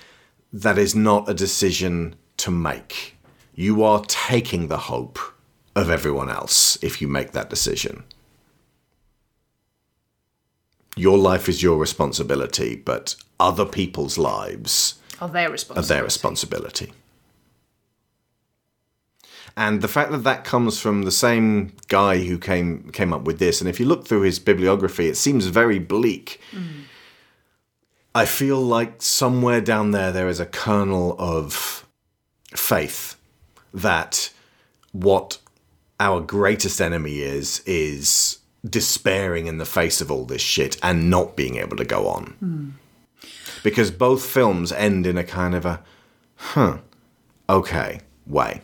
[0.63, 3.17] that is not a decision to make.
[3.55, 5.19] You are taking the hope
[5.75, 8.05] of everyone else if you make that decision.
[10.97, 15.89] Your life is your responsibility, but other people's lives Are their are responsibility.
[15.95, 16.93] their responsibility.
[19.59, 23.39] And the fact that that comes from the same guy who came came up with
[23.39, 26.41] this, and if you look through his bibliography, it seems very bleak.
[26.53, 26.85] Mm.
[28.17, 31.87] I feel like somewhere down there there is a kernel of
[32.55, 33.17] faith
[33.75, 34.33] that
[34.93, 35.39] what
[36.01, 41.37] our greatest enemy is is despairing in the face of all this shit and not
[41.37, 42.25] being able to go on.
[42.41, 42.69] Hmm.
[43.63, 45.83] Because both films end in a kind of a
[46.37, 46.79] huh,
[47.51, 48.63] okay, way.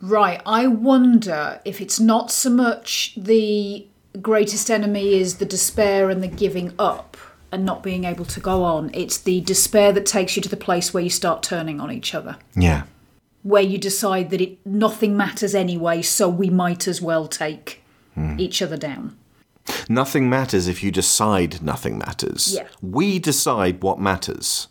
[0.00, 0.42] Right.
[0.44, 3.86] I wonder if it's not so much the
[4.20, 7.16] greatest enemy is the despair and the giving up
[7.52, 8.90] and not being able to go on.
[8.94, 12.14] It's the despair that takes you to the place where you start turning on each
[12.14, 12.38] other.
[12.56, 12.84] Yeah.
[13.42, 17.82] Where you decide that it nothing matters anyway, so we might as well take
[18.14, 18.38] Hmm.
[18.38, 19.16] each other down.
[19.88, 22.52] Nothing matters if you decide nothing matters.
[22.54, 22.66] Yeah.
[22.82, 24.68] We decide what matters.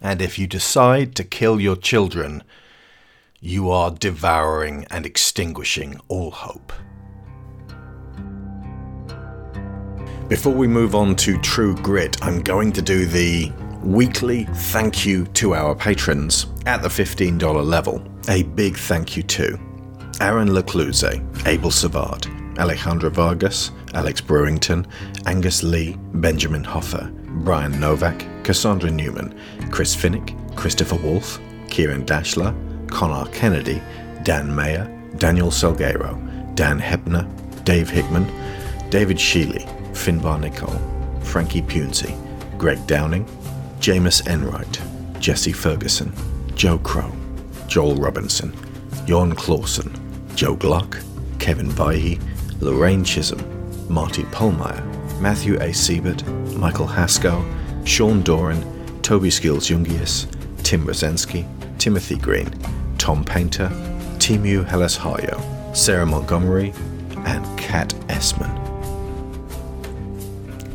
[0.00, 2.42] And if you decide to kill your children,
[3.40, 6.72] you are devouring and extinguishing all hope.
[10.30, 13.50] Before we move on to True Grit, I'm going to do the
[13.82, 18.00] weekly thank you to our patrons at the $15 level.
[18.28, 19.58] A big thank you to
[20.20, 22.22] Aaron Lecluse, Abel Savard,
[22.54, 24.86] Alejandra Vargas, Alex Brewington,
[25.26, 27.10] Angus Lee, Benjamin Hoffer,
[27.42, 29.36] Brian Novak, Cassandra Newman,
[29.72, 32.54] Chris Finnick, Christopher Wolfe, Kieran Dashler,
[32.88, 33.82] Connor Kennedy,
[34.22, 36.14] Dan Mayer, Daniel Salguero,
[36.54, 37.26] Dan Hepner,
[37.64, 38.30] Dave Hickman,
[38.90, 40.80] David Sheely, Finbar Nicole,
[41.20, 42.16] Frankie Punzi,
[42.56, 43.26] Greg Downing,
[43.80, 44.80] Jameis Enright,
[45.20, 46.10] Jesse Ferguson,
[46.54, 47.12] Joe Crow,
[47.68, 48.50] Joel Robinson,
[49.04, 49.92] Jon Clausen,
[50.34, 50.96] Joe Gluck,
[51.38, 52.18] Kevin Vihey,
[52.60, 53.44] Lorraine Chisholm,
[53.90, 54.82] Marty Polmeyer,
[55.20, 55.70] Matthew A.
[55.74, 56.26] Siebert,
[56.56, 57.44] Michael Haskell,
[57.84, 58.64] Sean Doran,
[59.02, 60.26] Toby Skills Jungius,
[60.62, 61.46] Tim Rosensky,
[61.78, 62.50] Timothy Green,
[62.96, 63.68] Tom Painter,
[64.16, 64.98] Timu Hellas
[65.76, 66.72] Sarah Montgomery,
[67.26, 68.69] and Kat Essman.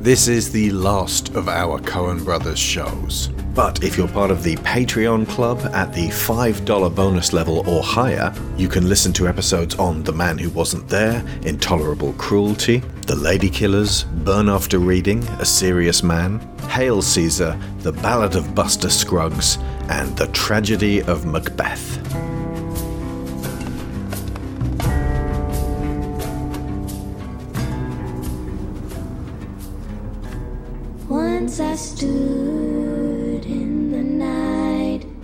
[0.06, 3.30] This is the last of our Coen Brothers shows.
[3.56, 8.32] But if you're part of the Patreon club at the $5 bonus level or higher,
[8.56, 14.06] you can listen to episodes on The Man Who Wasn't There, Intolerable Cruelty, The Ladykillers,
[14.24, 16.40] Burn After Reading, A Serious Man,
[16.70, 19.58] Hail Caesar, The Ballad of Buster Scruggs,
[19.90, 22.45] and The Tragedy of Macbeth.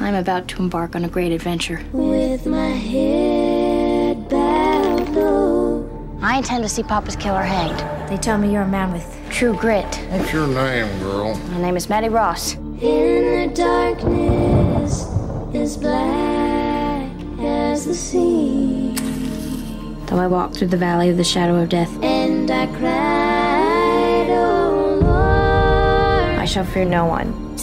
[0.02, 1.84] I'm about to embark on a great adventure.
[1.94, 6.18] with my head bowed low.
[6.24, 7.80] I intend to see Papa's killer hanged.
[8.10, 9.86] They tell me you're a man with true grit.
[10.10, 11.36] What's your name, girl?
[11.36, 12.56] My name is Mattie Ross.
[12.56, 15.06] In the darkness,
[15.54, 18.96] as black as the sea.
[20.08, 25.00] Though I walk through the valley of the shadow of death, And I cried, oh
[25.04, 27.56] Lord, I shall fear no one.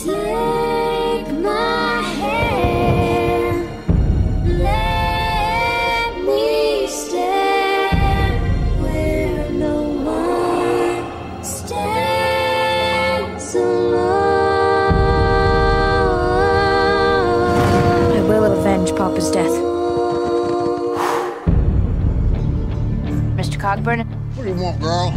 [23.79, 24.05] Mr.
[24.37, 25.13] What do you want, girl?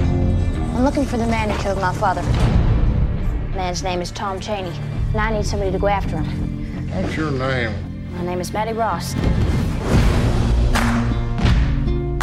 [0.76, 2.22] I'm looking for the man who killed my father.
[2.22, 4.72] The man's name is Tom Chaney,
[5.12, 6.90] and I need somebody to go after him.
[6.92, 7.74] What's your name?
[8.16, 9.16] My name is Mattie Ross.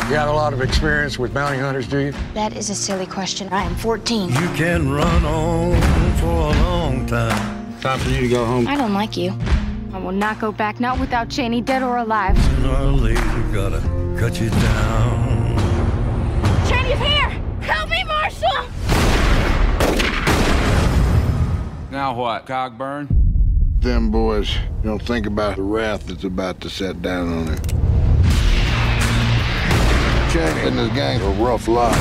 [0.08, 2.12] You have a lot of experience with bounty hunters, do you?
[2.32, 3.48] That is a silly question.
[3.50, 4.30] I am 14.
[4.30, 5.78] You can run on
[6.16, 7.78] for a long time.
[7.80, 8.66] Time for you to go home.
[8.66, 9.36] I don't like you.
[9.92, 12.38] I will not go back, not without Chaney, dead or alive.
[12.42, 13.20] Sooner or later,
[13.52, 13.80] gotta
[14.18, 15.07] cut you down.
[21.98, 23.08] Now what, Cogburn?
[23.80, 27.58] Them boys don't think about the wrath that's about to set down on him.
[30.30, 31.96] Chaney and his gang a rough lot.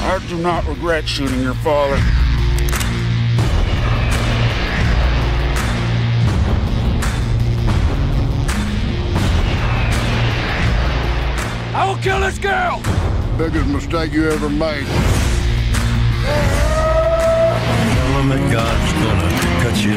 [0.00, 1.94] I do not regret shooting your father.
[11.76, 12.82] I will kill this girl!
[13.38, 14.88] Biggest mistake you ever made.
[18.22, 19.30] Tell 'em that God's gonna
[19.64, 19.96] cut you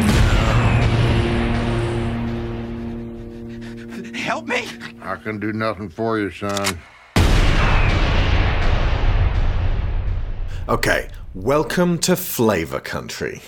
[4.01, 4.15] down.
[4.15, 4.67] Help me!
[5.03, 6.79] I can do nothing for you, son.
[10.67, 13.43] Okay, welcome to Flavor Country.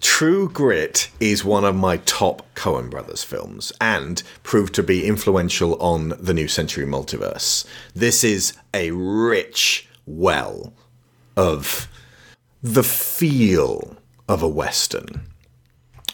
[0.00, 5.74] True Grit is one of my top Coen Brothers films and proved to be influential
[5.82, 7.64] on the New Century Multiverse.
[7.96, 10.72] This is a rich well
[11.36, 11.88] of
[12.62, 13.96] the feel
[14.30, 15.26] of a Western.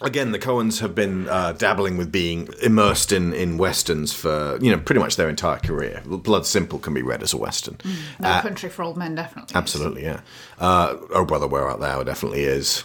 [0.01, 4.69] Again, the Coens have been uh, dabbling with being immersed in, in westerns for you
[4.71, 6.01] know pretty much their entire career.
[6.05, 7.77] Blood Simple can be read as a western.
[8.19, 9.55] No Uh, Country for Old Men, definitely.
[9.55, 10.19] Absolutely, yeah.
[10.59, 12.03] Uh, oh, brother, where art thou?
[12.03, 12.83] Definitely is,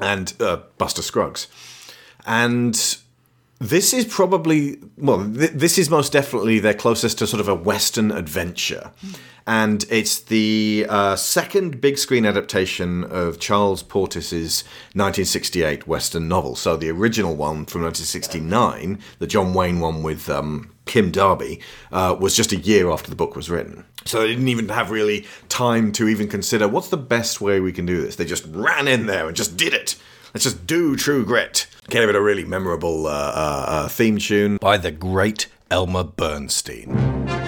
[0.00, 1.48] and uh, Buster Scruggs,
[2.26, 2.74] and
[3.58, 7.54] this is probably well, th- this is most definitely their closest to sort of a
[7.54, 8.90] western adventure,
[9.46, 16.56] and it's the uh, second big screen adaptation of Charles Portis's 1968 western novel.
[16.56, 21.60] So the original one from 1969, the John Wayne one with um, Kim Darby,
[21.92, 23.84] uh, was just a year after the book was written.
[24.04, 27.72] So they didn't even have really time to even consider what's the best way we
[27.72, 28.16] can do this.
[28.16, 29.96] They just ran in there and just did it.
[30.34, 31.66] Let's just do True Grit.
[31.88, 37.45] Gave it a really memorable uh, uh, uh, theme tune by the great Elmer Bernstein.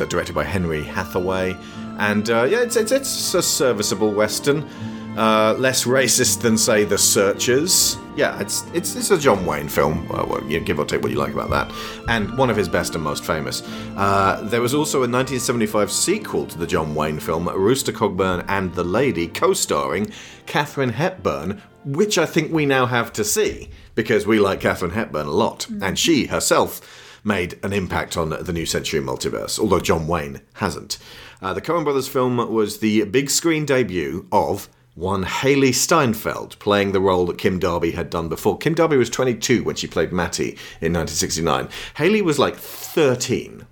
[0.00, 1.56] Uh, directed by Henry Hathaway,
[1.98, 4.68] and uh, yeah, it's, it's it's a serviceable western.
[5.16, 7.98] Uh, less racist than, say, The Searchers.
[8.14, 10.08] Yeah, it's it's, it's a John Wayne film.
[10.08, 11.72] Well, well, you give or take what you like about that.
[12.08, 13.62] And one of his best and most famous.
[13.96, 18.72] Uh, there was also a 1975 sequel to the John Wayne film, Rooster Cogburn and
[18.74, 20.12] the Lady, co-starring
[20.46, 25.26] Katharine Hepburn, which I think we now have to see because we like Katharine Hepburn
[25.26, 26.80] a lot, and she herself
[27.24, 30.98] made an impact on the new century multiverse, although John Wayne hasn't.
[31.42, 36.92] Uh, the Coen Brothers film was the big screen debut of one Hailee Steinfeld playing
[36.92, 38.58] the role that Kim Darby had done before.
[38.58, 41.68] Kim Darby was 22 when she played Mattie in 1969.
[41.96, 43.66] Hailee was like 13,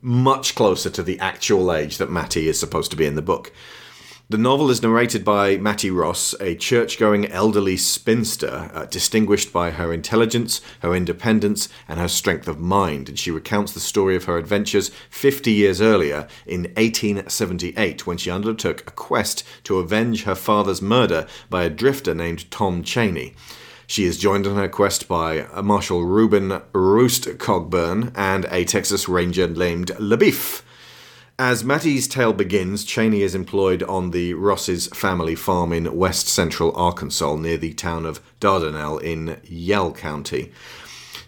[0.00, 3.52] much closer to the actual age that Mattie is supposed to be in the book.
[4.28, 9.70] The novel is narrated by Mattie Ross, a church going elderly spinster, uh, distinguished by
[9.70, 13.08] her intelligence, her independence, and her strength of mind.
[13.08, 18.28] And she recounts the story of her adventures 50 years earlier, in 1878, when she
[18.28, 23.36] undertook a quest to avenge her father's murder by a drifter named Tom Chaney.
[23.86, 29.08] She is joined on her quest by uh, Marshal Reuben Roost Cogburn and a Texas
[29.08, 30.64] Ranger named LaBoeuf.
[31.38, 36.74] As Mattie's tale begins, Chaney is employed on the Ross's family farm in west central
[36.74, 40.50] Arkansas near the town of Dardanelle in Yell County.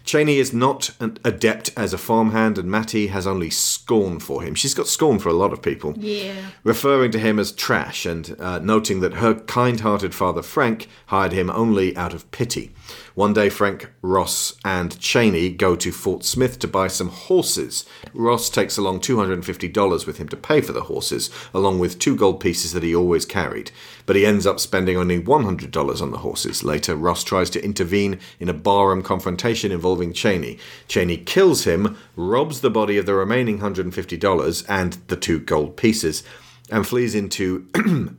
[0.03, 4.55] Chaney is not an adept as a farmhand, and Mattie has only scorn for him.
[4.55, 6.33] She's got scorn for a lot of people Yeah.
[6.63, 11.33] referring to him as trash and uh, noting that her kind hearted father Frank hired
[11.33, 12.71] him only out of pity.
[13.19, 17.83] One day, Frank, Ross, and Chaney go to Fort Smith to buy some horses.
[18.13, 22.39] Ross takes along $250 with him to pay for the horses, along with two gold
[22.39, 23.71] pieces that he always carried.
[24.05, 26.63] But he ends up spending only $100 on the horses.
[26.63, 30.57] Later, Ross tries to intervene in a barroom confrontation involving Chaney.
[30.87, 36.23] Cheney kills him, robs the body of the remaining $150 and the two gold pieces,
[36.71, 37.67] and flees into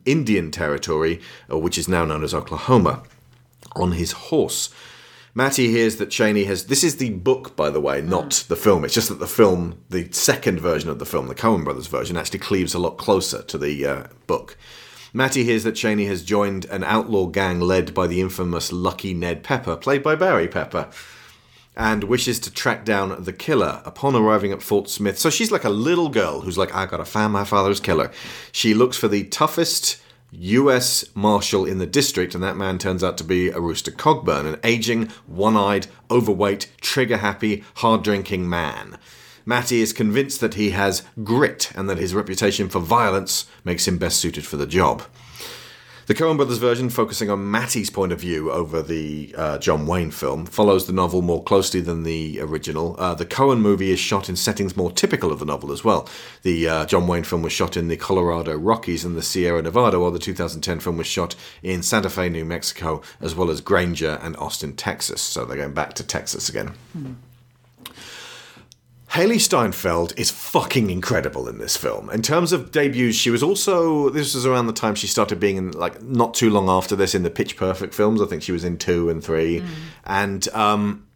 [0.04, 3.02] Indian territory, uh, which is now known as Oklahoma,
[3.74, 4.68] on his horse.
[5.32, 6.64] Mattie hears that Chaney has.
[6.64, 8.84] This is the book, by the way, not the film.
[8.84, 12.16] It's just that the film, the second version of the film, the Coen Brothers version,
[12.16, 14.56] actually cleaves a lot closer to the uh, book.
[15.12, 19.44] Mattie hears that Chaney has joined an outlaw gang led by the infamous Lucky Ned
[19.44, 20.88] Pepper, played by Barry Pepper,
[21.76, 25.18] and wishes to track down the killer upon arriving at Fort Smith.
[25.18, 28.10] So she's like a little girl who's like, I gotta find my father's killer.
[28.50, 30.00] She looks for the toughest
[30.32, 34.46] US Marshal in the district, and that man turns out to be a Rooster Cogburn,
[34.46, 38.96] an aging, one eyed, overweight, trigger happy, hard drinking man.
[39.44, 43.98] Mattie is convinced that he has grit and that his reputation for violence makes him
[43.98, 45.02] best suited for the job.
[46.10, 50.10] The Coen Brothers version, focusing on Mattie's point of view over the uh, John Wayne
[50.10, 52.96] film, follows the novel more closely than the original.
[52.98, 56.08] Uh, the Coen movie is shot in settings more typical of the novel as well.
[56.42, 60.00] The uh, John Wayne film was shot in the Colorado Rockies and the Sierra Nevada,
[60.00, 64.18] while the 2010 film was shot in Santa Fe, New Mexico, as well as Granger
[64.20, 65.22] and Austin, Texas.
[65.22, 66.74] So they're going back to Texas again.
[69.12, 72.10] Hailee Steinfeld is fucking incredible in this film.
[72.10, 75.56] In terms of debuts, she was also this was around the time she started being
[75.56, 78.22] in like not too long after this in the Pitch Perfect films.
[78.22, 79.64] I think she was in two and three,
[80.04, 81.08] and um,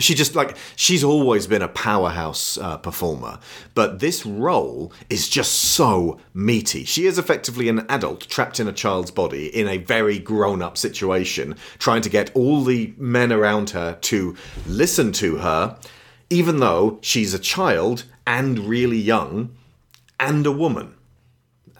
[0.00, 3.38] she just like she's always been a powerhouse uh, performer.
[3.76, 6.84] But this role is just so meaty.
[6.84, 11.54] She is effectively an adult trapped in a child's body in a very grown-up situation,
[11.78, 14.36] trying to get all the men around her to
[14.66, 15.78] listen to her
[16.30, 19.54] even though she's a child and really young
[20.18, 20.94] and a woman.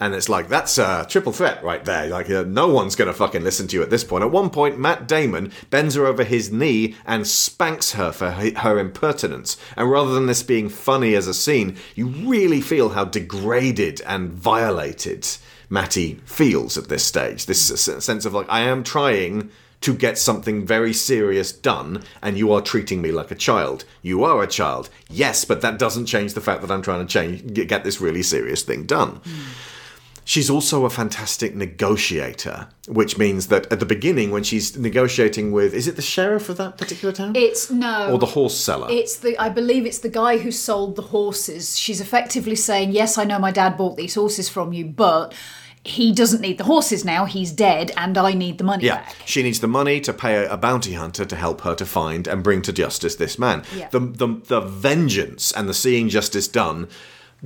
[0.01, 2.09] And it's like, that's a triple threat right there.
[2.09, 4.24] Like, uh, no one's going to fucking listen to you at this point.
[4.24, 8.78] At one point, Matt Damon bends her over his knee and spanks her for her
[8.78, 9.57] impertinence.
[9.76, 14.32] And rather than this being funny as a scene, you really feel how degraded and
[14.32, 15.28] violated
[15.70, 17.47] Mattie feels at this stage.
[17.47, 19.51] This sense of like, I am trying
[19.85, 23.85] to get something very serious done, and you are treating me like a child.
[24.01, 27.12] You are a child, yes, but that doesn't change the fact that I'm trying to
[27.12, 29.20] change, get get this really serious thing done.
[30.26, 35.74] She's also a fantastic negotiator, which means that at the beginning, when she's negotiating with,
[35.74, 37.37] is it the sheriff of that particular town?
[37.37, 38.11] It's no.
[38.11, 38.87] or the horse seller?
[38.91, 41.78] It's the I believe it's the guy who sold the horses.
[41.78, 45.35] She's effectively saying, "Yes, I know my dad bought these horses from you, but
[45.85, 47.27] he doesn't need the horses now.
[47.27, 50.36] He's dead, and I need the money Yeah, back." she needs the money to pay
[50.44, 53.62] a, a bounty hunter to help her to find and bring to justice this man.
[53.77, 53.89] Yeah.
[53.90, 56.89] The, the the vengeance and the seeing justice done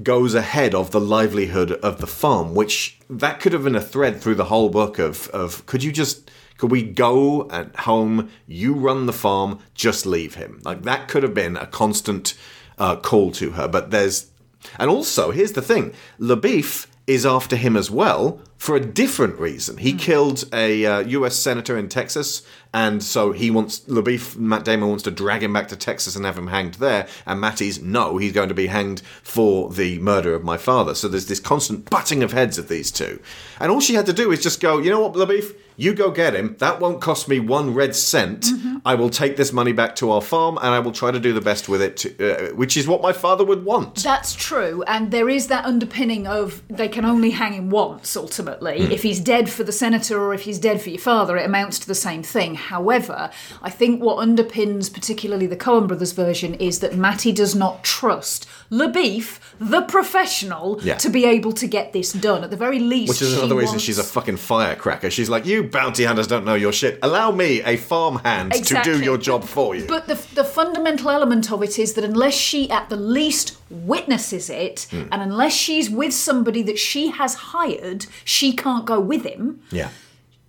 [0.02, 4.20] goes ahead of the livelihood of the farm, which that could have been a thread
[4.20, 8.74] through the whole book of of could you just could we go at home, you
[8.74, 10.60] run the farm, just leave him.
[10.64, 12.34] Like that could have been a constant
[12.78, 13.66] uh, call to her.
[13.68, 14.30] But there's
[14.78, 18.40] and also here's the thing, LaBoeuf is after him as well.
[18.58, 19.76] for a different reason.
[19.76, 21.36] He killed a uh, U.S.
[21.36, 22.42] senator in Texas,
[22.72, 24.36] and so he wants LaBoeuf.
[24.36, 27.06] Matt Damon wants to drag him back to Texas and have him hanged there.
[27.26, 30.94] And Mattie's no, he's going to be hanged for the murder of my father.
[30.94, 33.20] So there's this constant butting of heads of these two,
[33.60, 35.54] and all she had to do is just go, you know what, LaBoeuf.
[35.80, 36.56] You go get him.
[36.58, 38.48] That won't cost me one red cent.
[38.84, 41.32] I will take this money back to our farm and I will try to do
[41.32, 44.02] the best with it, to, uh, which is what my father would want.
[44.02, 48.86] That's true, and there is that underpinning of they can only hang him once ultimately.
[48.86, 48.90] Hmm.
[48.90, 51.78] If he's dead for the senator or if he's dead for your father, it amounts
[51.78, 52.57] to the same thing.
[52.58, 53.30] However,
[53.62, 58.46] I think what underpins particularly the Coen brothers version is that Mattie does not trust
[58.70, 60.96] LaBoeuf, the professional, Yeah.
[60.98, 62.44] to be able to get this done.
[62.44, 65.10] At the very least, Which is another reason wants- she's a fucking firecracker.
[65.10, 66.98] She's like, you bounty hunters don't know your shit.
[67.02, 69.84] Allow me, a farmhand, to do your job for you.
[69.86, 74.50] But the, the fundamental element of it is that unless she at the least witnesses
[74.50, 75.02] it, Hmm.
[75.12, 79.60] and unless she's with somebody that she has hired, she can't go with him.
[79.70, 79.88] yeah.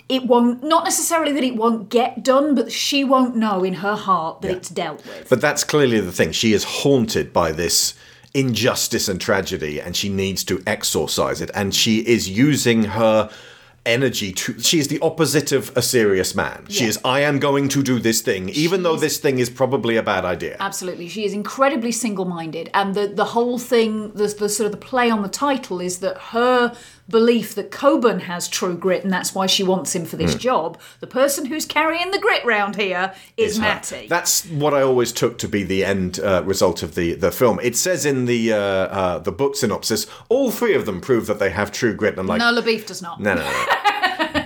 [0.09, 3.95] It won't, not necessarily that it won't get done, but she won't know in her
[3.95, 5.29] heart that it's dealt with.
[5.29, 6.31] But that's clearly the thing.
[6.31, 7.93] She is haunted by this
[8.33, 11.51] injustice and tragedy, and she needs to exorcise it.
[11.53, 13.29] And she is using her
[13.85, 14.59] energy to.
[14.59, 16.65] She is the opposite of a serious man.
[16.69, 19.95] She is, I am going to do this thing, even though this thing is probably
[19.95, 20.57] a bad idea.
[20.59, 24.77] Absolutely, she is incredibly single-minded, and the the whole thing, the, the sort of the
[24.77, 26.75] play on the title is that her
[27.09, 30.39] belief that Cogburn has true grit, and that's why she wants him for this Mm.
[30.39, 30.79] job.
[30.99, 33.63] The person who's carrying the grit round here is, her.
[33.63, 34.07] Mattie.
[34.07, 37.59] That's what I always took to be the end uh, result of the, the film.
[37.61, 41.39] It says in the uh, uh, the book synopsis, all three of them prove that
[41.39, 42.13] they have true grit.
[42.13, 43.19] And I'm like, no, LaBoeuf does not.
[43.19, 43.65] No, no, no.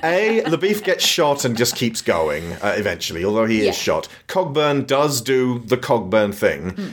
[0.03, 3.69] A, LaBoeuf gets shot and just keeps going uh, eventually, although he Yeah.
[3.71, 4.07] is shot.
[4.27, 6.71] Cogburn does do the Cogburn thing.
[6.71, 6.87] Hmm.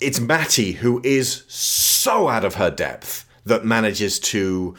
[0.00, 4.74] It's Mattie who is so out of her depth that manages to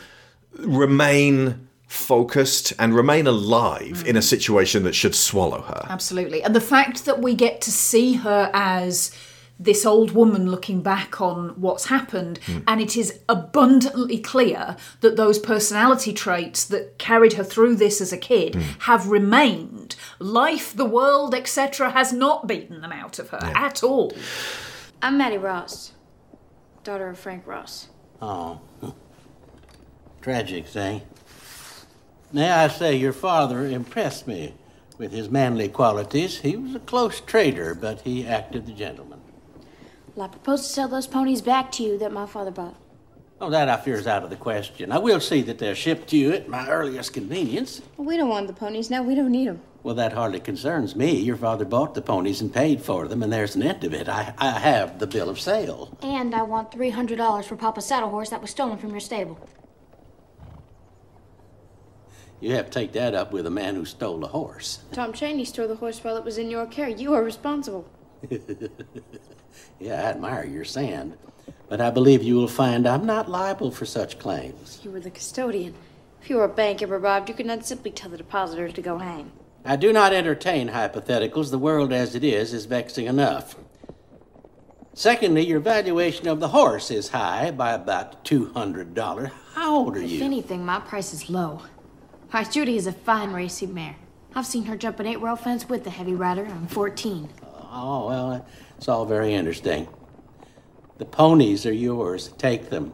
[0.60, 4.08] remain focused and remain alive Hmm.
[4.08, 5.86] in a situation that should swallow her.
[5.90, 6.44] Absolutely.
[6.44, 9.12] And the fact that we get to see her as
[9.58, 12.58] this old woman looking back on what's happened, Hmm.
[12.68, 18.12] and it is abundantly clear that those personality traits that carried her through this as
[18.12, 18.62] a kid Hmm.
[18.80, 19.96] have remained.
[20.20, 24.12] Life, the world, etc., has not beaten them out of her at all.
[25.02, 25.92] I'm Mattie Ross,
[26.84, 27.88] daughter of Frank Ross.
[28.22, 28.60] Oh.
[30.22, 31.02] Tragic thing.
[32.34, 34.54] May I say, your father impressed me
[34.98, 36.40] with his manly qualities.
[36.40, 39.22] He was a close trader, but he acted the gentleman.
[40.16, 42.76] Well, I propose to sell those ponies back to you that my father bought.
[43.42, 44.94] Oh, that I fear is out of the question.
[44.94, 47.82] I will see that they're shipped to you at my earliest convenience.
[47.98, 49.04] Well, we don't want the ponies now.
[49.04, 49.62] We don't need them.
[49.84, 51.20] Well, that hardly concerns me.
[51.20, 54.08] Your father bought the ponies and paid for them, and there's an end of it.
[54.08, 55.96] I, I have the bill of sale.
[56.02, 59.38] And I want $300 for Papa's saddle horse that was stolen from your stable.
[62.40, 64.80] You have to take that up with a man who stole a horse.
[64.94, 66.90] Tom Chaney stole the horse while it was in your care.
[66.90, 67.88] You are responsible.
[69.80, 71.18] yeah, I admire your sand.
[71.68, 74.80] But I believe you will find I'm not liable for such claims.
[74.84, 75.74] You were the custodian.
[76.22, 78.82] If you were a bank ever robbed, you could not simply tell the depositors to
[78.82, 79.32] go hang.
[79.64, 81.50] I do not entertain hypotheticals.
[81.50, 83.56] The world as it is is vexing enough.
[84.94, 89.32] Secondly, your valuation of the horse is high by about $200.
[89.54, 90.18] How old are If you?
[90.18, 91.64] If anything, my price is low.
[92.30, 93.96] Hi, Judy is a fine racing mare.
[94.34, 96.46] I've seen her jump an eight rail fence with the heavy rider.
[96.46, 97.30] I'm 14.
[97.72, 98.46] Oh, well,
[98.78, 99.88] it's all very interesting.
[100.98, 102.30] The ponies are yours.
[102.38, 102.94] Take them.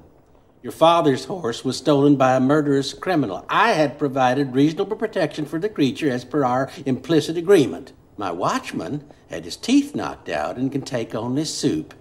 [0.63, 3.45] Your father's horse was stolen by a murderous criminal.
[3.49, 7.93] I had provided reasonable protection for the creature as per our implicit agreement.
[8.17, 11.93] My watchman had his teeth knocked out and can take only soup.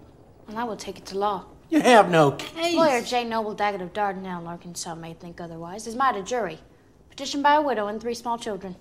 [0.46, 1.46] Well, I will take it to law.
[1.70, 2.76] You have no case.
[2.76, 3.24] Lawyer J.
[3.24, 6.58] Noble Daggett of Dardanelle, Arkansas, may think otherwise, is might a jury.
[7.08, 8.76] Petitioned by a widow and three small children.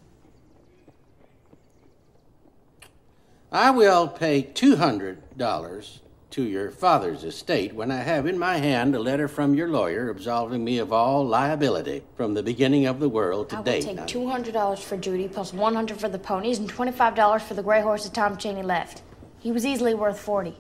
[3.52, 6.00] I will pay $200
[6.32, 10.10] to your father's estate when I have in my hand a letter from your lawyer
[10.10, 13.84] absolving me of all liability from the beginning of the world to I will date.
[13.84, 17.42] take two hundred dollars for Judy, plus one hundred for the ponies, and twenty-five dollars
[17.44, 19.02] for the gray horse that Tom Chaney left.
[19.40, 20.56] He was easily worth forty.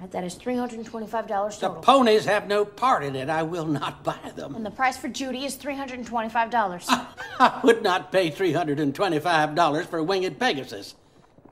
[0.00, 1.76] Right, that is three hundred and twenty-five dollars total.
[1.80, 3.28] The ponies have no part in it.
[3.28, 4.54] I will not buy them.
[4.54, 6.86] and the price for Judy is three hundred and twenty-five dollars.
[7.40, 10.94] I would not pay $325 for a winged Pegasus.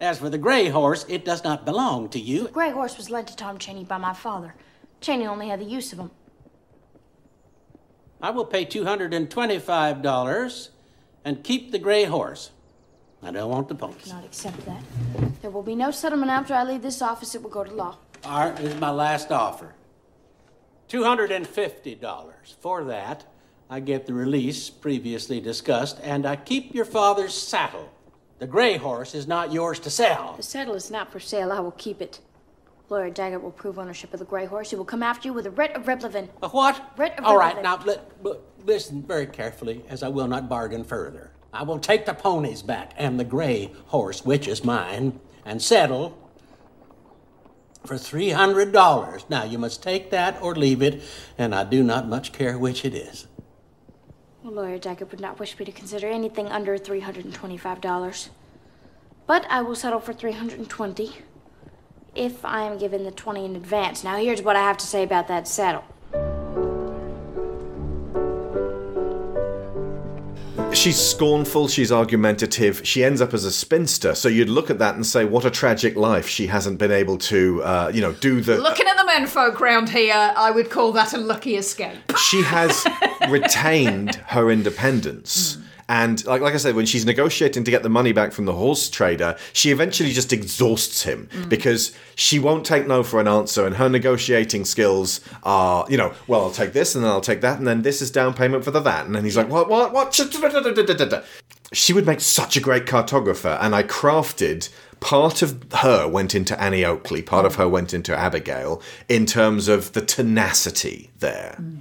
[0.01, 2.45] As for the gray horse, it does not belong to you.
[2.45, 4.55] the gray horse was lent to Tom Chaney by my father.
[5.01, 6.11] Chaney only had the use of him.
[8.23, 10.69] I will pay $225
[11.25, 12.51] and keep the gray horse.
[13.23, 14.05] I don't want the ponies.
[14.05, 14.83] Cannot accept that.
[15.43, 17.35] There will be no settlement after I leave this office.
[17.35, 17.97] It will go to law.
[18.25, 19.75] All right, this is my last offer.
[20.89, 22.31] $250.
[22.61, 23.27] For that,
[23.69, 27.91] I get the release previously discussed, and I keep your father's saddle.
[28.41, 30.33] The gray horse is not yours to sell.
[30.39, 31.53] The saddle is not for sale.
[31.53, 32.21] I will keep it.
[32.89, 34.71] Lawyer Daggett will prove ownership of the gray horse.
[34.71, 36.31] He will come after you with a writ of replevin.
[36.43, 36.81] A what?
[36.97, 40.85] Writ of All right, now li- li- listen very carefully, as I will not bargain
[40.85, 41.33] further.
[41.53, 46.17] I will take the ponies back and the gray horse, which is mine, and settle
[47.85, 49.25] for three hundred dollars.
[49.29, 51.03] Now you must take that or leave it,
[51.37, 53.27] and I do not much care which it is.
[54.43, 58.29] Lawyer Daggett would not wish me to consider anything under $325.
[59.27, 61.13] But I will settle for 320
[62.15, 64.03] if I am given the 20 in advance.
[64.03, 65.85] Now, here's what I have to say about that saddle.
[70.73, 74.15] She's scornful, she's argumentative, she ends up as a spinster.
[74.15, 76.27] So you'd look at that and say, what a tragic life.
[76.27, 78.57] She hasn't been able to, uh, you know, do the.
[78.57, 81.99] Looking at the menfolk round here, I would call that a lucky escape.
[82.17, 82.87] she has
[83.29, 85.59] retained her independence.
[85.91, 88.53] And like, like I said, when she's negotiating to get the money back from the
[88.53, 91.49] horse trader, she eventually just exhausts him mm.
[91.49, 96.15] because she won't take no for an answer, and her negotiating skills are, you know,
[96.29, 98.63] well, I'll take this, and then I'll take that, and then this is down payment
[98.63, 100.15] for the that, and then he's like, what, what, what?
[101.73, 104.69] She would make such a great cartographer, and I crafted
[105.01, 109.67] part of her went into Annie Oakley, part of her went into Abigail in terms
[109.67, 111.57] of the tenacity there.
[111.61, 111.81] Mm.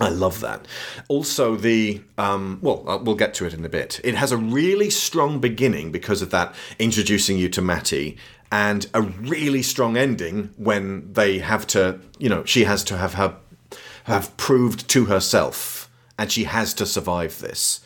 [0.00, 0.66] I love that.
[1.08, 4.00] Also, the um, well, uh, we'll get to it in a bit.
[4.04, 8.16] It has a really strong beginning because of that introducing you to Mattie,
[8.52, 13.14] and a really strong ending when they have to, you know, she has to have
[13.14, 13.36] her
[14.04, 17.80] have proved to herself, and she has to survive this.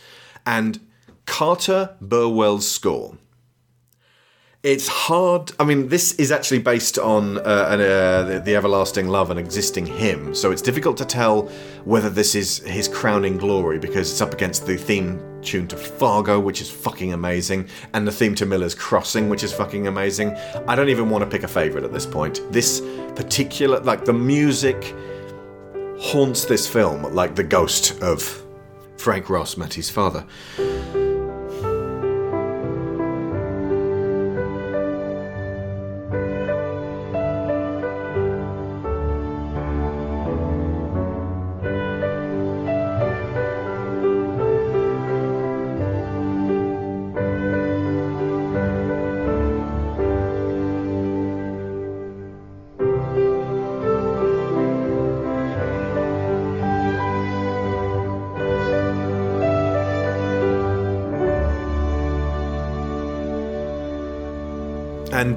[0.47, 0.81] And
[1.27, 3.17] Carter Burwell's score.
[4.63, 5.51] It's hard.
[5.59, 9.37] I mean, this is actually based on uh, an, uh, the, the Everlasting Love, an
[9.37, 11.49] existing hymn, so it's difficult to tell
[11.85, 16.39] whether this is his crowning glory because it's up against the theme tune to Fargo,
[16.39, 20.31] which is fucking amazing, and the theme to Miller's Crossing, which is fucking amazing.
[20.69, 22.41] I don't even want to pick a favorite at this point.
[22.53, 22.81] This
[23.17, 24.95] particular, like, the music
[25.99, 28.45] haunts this film like the ghost of
[28.97, 30.25] Frank Ross, Mattie's father.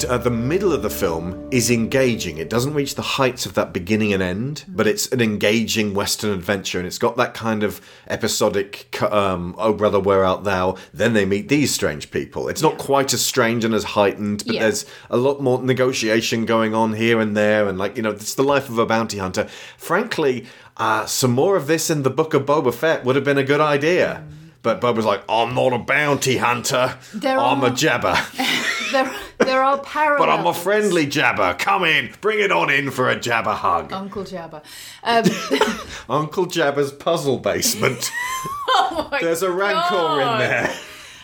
[0.06, 2.38] Uh, the middle of the film is engaging.
[2.38, 6.32] It doesn't reach the heights of that beginning and end, but it's an engaging Western
[6.32, 11.14] adventure, and it's got that kind of episodic, um, "Oh brother, where art thou?" Then
[11.14, 12.48] they meet these strange people.
[12.50, 14.62] It's not quite as strange and as heightened, but Yeah.
[14.62, 18.34] there's a lot more negotiation going on here and there, and like you know, it's
[18.36, 19.48] the life of a bounty hunter.
[19.78, 20.46] Frankly,
[20.78, 23.44] uh, some more of this in the Book of Boba Fett would have been a
[23.44, 24.24] good idea.
[24.62, 26.98] But Boba's like, I'm not a bounty hunter.
[27.14, 28.18] There I'm are- a jabber.
[28.92, 29.12] There,
[29.46, 30.26] there are parallels.
[30.26, 31.56] But I'm a friendly jabber.
[31.58, 32.14] Come in.
[32.22, 33.92] Bring it on in for a jabber hug.
[33.94, 34.62] Uncle Jabber.
[35.04, 35.24] Um,
[36.10, 38.12] Uncle Jabber's puzzle basement.
[38.70, 40.76] oh my There's a rancor in there.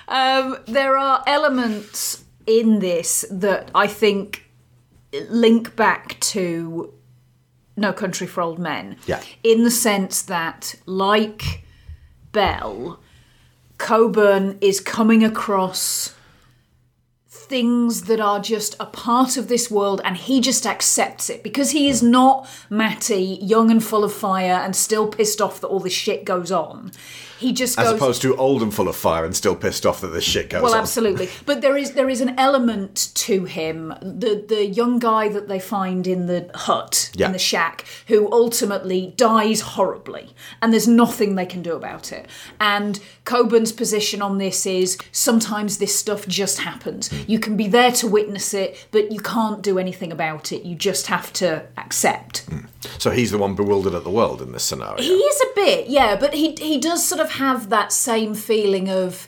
[0.07, 4.51] Um, there are elements in this that I think
[5.29, 6.93] link back to
[7.75, 8.97] No Country for Old Men.
[9.07, 9.21] Yeah.
[9.43, 11.63] In the sense that, like
[12.31, 12.99] Bell,
[13.77, 16.13] Cogburn is coming across
[17.51, 21.71] things that are just a part of this world and he just accepts it because
[21.71, 25.81] he is not Mattie, young and full of fire and still pissed off that all
[25.81, 26.93] this shit goes on.
[27.41, 29.99] He just As goes opposed to old and full of fire and still pissed off
[30.01, 30.79] that this shit goes well, on.
[30.79, 31.27] absolutely.
[31.45, 33.93] But there is there is an element to him.
[34.01, 37.27] The the young guy that they find in the hut Yeah.
[37.27, 40.25] in the shack, who ultimately dies horribly,
[40.61, 42.27] and there's nothing they can do about it.
[42.59, 47.09] And Cogburn's position on this is sometimes this stuff just happens.
[47.09, 47.17] Hmm.
[47.27, 50.63] You can be there to witness it, but you can't do anything about it.
[50.63, 52.45] You just have to accept.
[52.97, 55.01] So he's the one bewildered at the world in this scenario.
[55.01, 58.89] He is a bit, yeah, but he he does sort of have that same feeling
[58.89, 59.27] of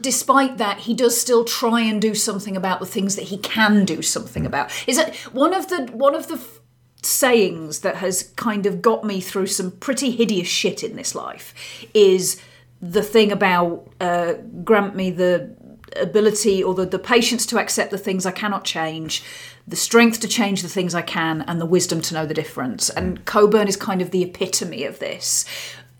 [0.00, 3.84] despite that he does still try and do something about the things that he can
[3.84, 4.70] do something about.
[4.88, 6.60] Is that one of the one of the f-
[7.02, 11.54] sayings that has kind of got me through some pretty hideous shit in this life
[11.94, 12.40] is
[12.80, 14.34] the thing about uh,
[14.64, 15.54] grant me the
[15.96, 19.22] ability or the, the patience to accept the things I cannot change,
[19.66, 22.90] the strength to change the things I can, and the wisdom to know the difference.
[22.90, 25.44] And Cogburn is kind of the epitome of this.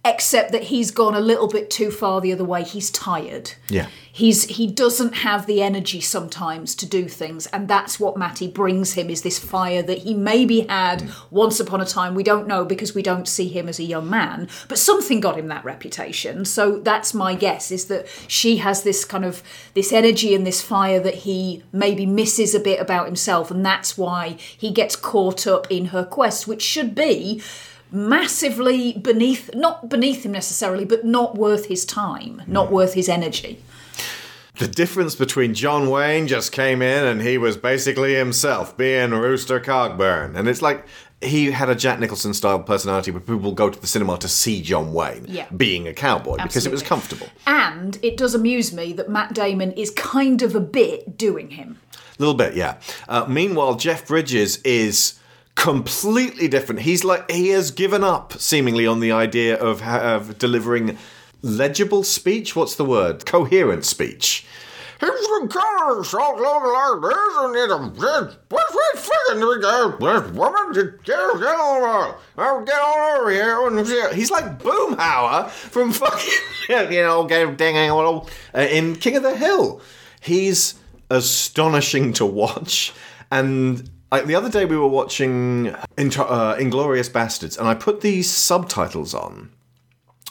[0.09, 2.65] Except that he's gone a little bit too far the other way.
[2.65, 3.53] He's tired.
[3.69, 3.89] Yeah.
[4.11, 8.95] He's he doesn't have the energy sometimes to do things, and that's what Mattie brings
[8.95, 12.15] him is this fire that he maybe had once upon a time.
[12.15, 15.39] We don't know because we don't see him as a young man, but something got
[15.39, 16.47] him that reputation.
[16.47, 19.43] So that's my guess is that she has this kind of
[19.75, 23.99] this energy and this fire that he maybe misses a bit about himself, and that's
[23.99, 27.43] why he gets caught up in her quest, which should be
[27.91, 33.59] massively beneath not beneath him necessarily but not worth his time not worth his energy
[34.57, 39.61] The difference between John Wayne just came in and he was basically himself, being Rooster
[39.61, 40.35] Cogburn.
[40.37, 40.85] And it's like
[41.23, 44.61] he had a Jack Nicholson style personality where people go to the cinema to see
[44.61, 45.47] John Wayne Yeah.
[45.57, 47.29] being a cowboy because it was comfortable.
[47.47, 51.79] And it does amuse me that Matt Damon is kind of a bit doing him.
[51.95, 52.79] A little bit, yeah.
[53.09, 55.21] Uh, meanwhile, Jeff Bridges is
[55.59, 56.83] completely different.
[56.83, 60.97] He's like he has given up seemingly on the idea of, of delivering
[61.43, 62.55] legible speech.
[62.55, 63.27] What's the word?
[63.27, 64.47] Coherent speech.
[65.01, 70.75] Here's some colors all over like this, and it's a what's that fucking this woman?
[70.75, 73.67] Just get on over, get on over here.
[73.67, 74.13] And shit.
[74.13, 76.33] he's like Boomhauer from fucking
[76.69, 77.29] you know,
[78.55, 79.81] uh, in King of the Hill.
[80.21, 80.75] He's
[81.11, 82.93] astonishing to watch,
[83.33, 83.91] and.
[84.11, 89.13] Like the other day, we were watching uh, Inglourious Basterds, and I put these subtitles
[89.13, 89.51] on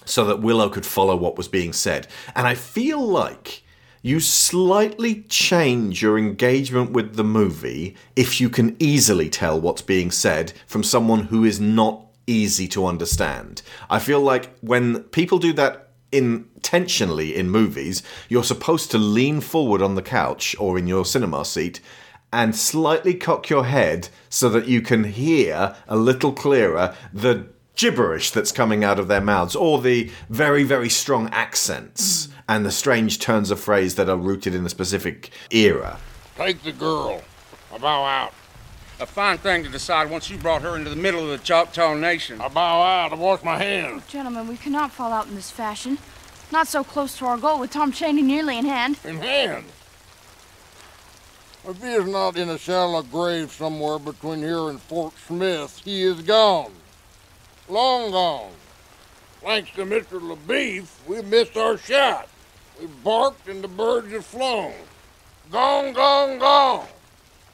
[0.04, 2.08] so that Willow could follow what was being said.
[2.36, 3.64] And I feel like
[4.02, 10.12] you slightly change your engagement with the movie if you can easily tell what's being
[10.12, 13.62] said from someone who is not easy to understand.
[13.90, 19.82] I feel like when people do that intentionally in movies, you're supposed to lean forward
[19.82, 21.82] on the couch or in your cinema seat
[22.32, 28.32] and slightly cock your head so that you can hear a little clearer the gibberish
[28.32, 33.20] that's coming out of their mouths or the very, very strong accents and the strange
[33.20, 36.00] turns of phrase that are rooted in a specific era.
[36.36, 37.22] Take the girl.
[37.74, 38.34] I bow out.
[39.00, 41.94] A fine thing to decide once you brought her into the middle of the Choctaw
[41.94, 42.42] Nation.
[42.42, 43.14] I bow out.
[43.14, 44.02] I wash my hands.
[44.04, 46.00] Oh, gentlemen, we cannot fall out in this fashion.
[46.52, 48.98] Not so close to our goal with Tom Chaney nearly in hand.
[49.04, 49.66] In hand.
[51.68, 56.02] If he is not in a shallow grave somewhere between here and Fort Smith, he
[56.02, 56.72] is gone.
[57.68, 58.54] Long gone.
[59.42, 60.22] Thanks to Mr.
[60.22, 62.30] LaBoeuf, we missed our shot.
[62.80, 64.76] We barked and the birds have flown.
[65.52, 66.88] Gone, gone, gone.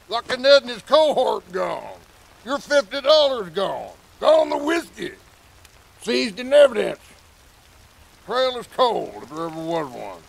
[0.08, 1.98] Lucky Ned and his cohort gone.
[2.44, 3.94] Your fifty dollars gone.
[4.20, 5.12] Gone the whiskey.
[6.02, 7.00] Seized in evidence.
[8.26, 10.20] Trail is cold if there ever was one.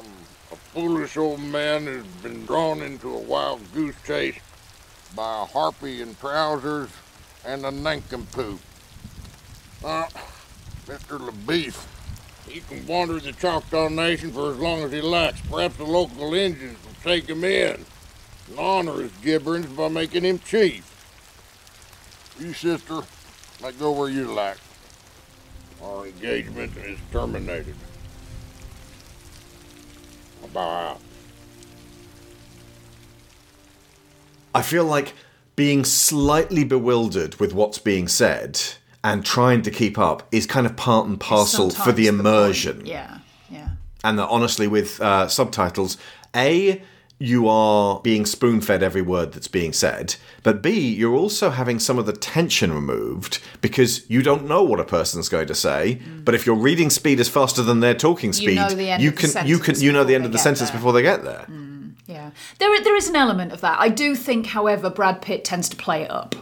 [0.00, 0.06] I'm,
[0.52, 4.38] a foolish old man who's been drawn into a wild goose chase
[5.14, 6.90] by a harpy in trousers
[7.44, 8.60] and a nincompoop.
[9.84, 10.06] Uh,
[10.86, 11.18] Mr.
[11.18, 11.86] LaBoeuf,
[12.48, 15.40] he can wander the Choctaw Nation for as long as he likes.
[15.42, 17.84] Perhaps the local Indians will take him in
[18.48, 20.86] and honor his gibberings by making him chief.
[22.38, 23.02] You, sister,
[23.62, 24.58] may go where you like.
[25.82, 27.76] Our engagement is terminated.
[30.50, 31.00] I bow out.
[34.54, 35.14] I feel like
[35.56, 38.60] being slightly bewildered with what's being said
[39.04, 42.20] and trying to keep up is kind of part and parcel for the point.
[42.20, 42.86] immersion.
[42.86, 43.18] Yeah,
[43.48, 43.70] yeah.
[44.02, 45.96] and that honestly with uh, subtitles
[46.34, 46.82] a
[47.22, 51.78] you are being spoon fed every word that's being said, but B, you're also having
[51.78, 56.00] some of the tension removed because you don't know what a person's going to say.
[56.02, 56.24] Mm.
[56.24, 59.46] But if your reading speed is faster than their talking speed, know the you can
[59.46, 60.78] you can you know the end of the sentence there.
[60.78, 61.44] before they get there.
[61.50, 63.78] Mm, yeah, there there is an element of that.
[63.78, 66.34] I do think, however, Brad Pitt tends to play it up.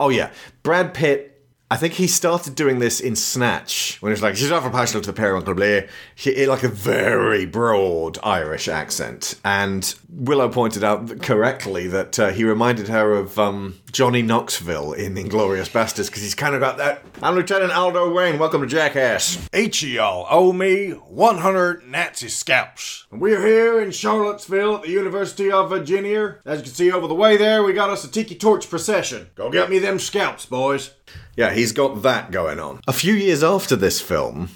[0.00, 0.30] Oh yeah,
[0.64, 1.37] Brad Pitt.
[1.70, 5.02] I think he started doing this in Snatch when he was like, "She's awful partial
[5.02, 10.82] to the pair, Uncle Blair." He like a very broad Irish accent, and Willow pointed
[10.82, 16.22] out correctly that uh, he reminded her of um, Johnny Knoxville in *Inglourious Basterds* because
[16.22, 17.02] he's kind of got that.
[17.22, 18.38] I'm Lieutenant Aldo Wayne.
[18.38, 19.46] Welcome to Jackass.
[19.52, 23.04] Each of y'all owe me 100 Nazi scalps.
[23.10, 26.38] We're here in Charlottesville at the University of Virginia.
[26.46, 29.28] As you can see over the way there, we got us a tiki torch procession.
[29.34, 30.94] Go get me them scalps, boys.
[31.36, 32.80] Yeah, he's got that going on.
[32.88, 34.50] A few years after this film,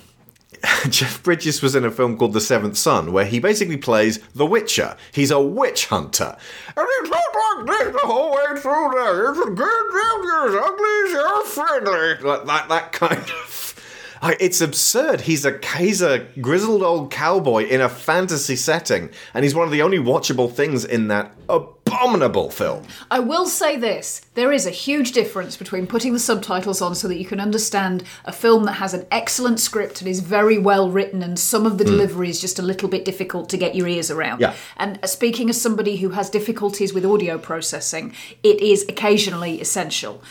[0.88, 4.46] Jeff Bridges was in a film called The Seventh Son, where he basically plays the
[4.46, 4.96] Witcher.
[5.12, 6.36] He's a witch hunter.
[6.76, 9.30] And it's not like this the whole way through there.
[9.30, 9.92] It's good
[10.24, 12.14] you're ugly you're friendly.
[12.20, 13.72] Like that, that kind of
[14.23, 15.23] It's absurd.
[15.23, 19.73] He's a he's a grizzled old cowboy in a fantasy setting, and he's one of
[19.73, 22.85] the only watchable things in that abominable film.
[23.11, 27.09] I will say this there is a huge difference between putting the subtitles on so
[27.09, 30.89] that you can understand a film that has an excellent script and is very well
[30.89, 33.89] written, and some of the delivery is just a little bit difficult to get your
[33.89, 34.40] ears around.
[34.40, 34.55] Yeah.
[34.77, 40.23] And uh, speaking as somebody who has difficulties with audio processing, it is occasionally essential.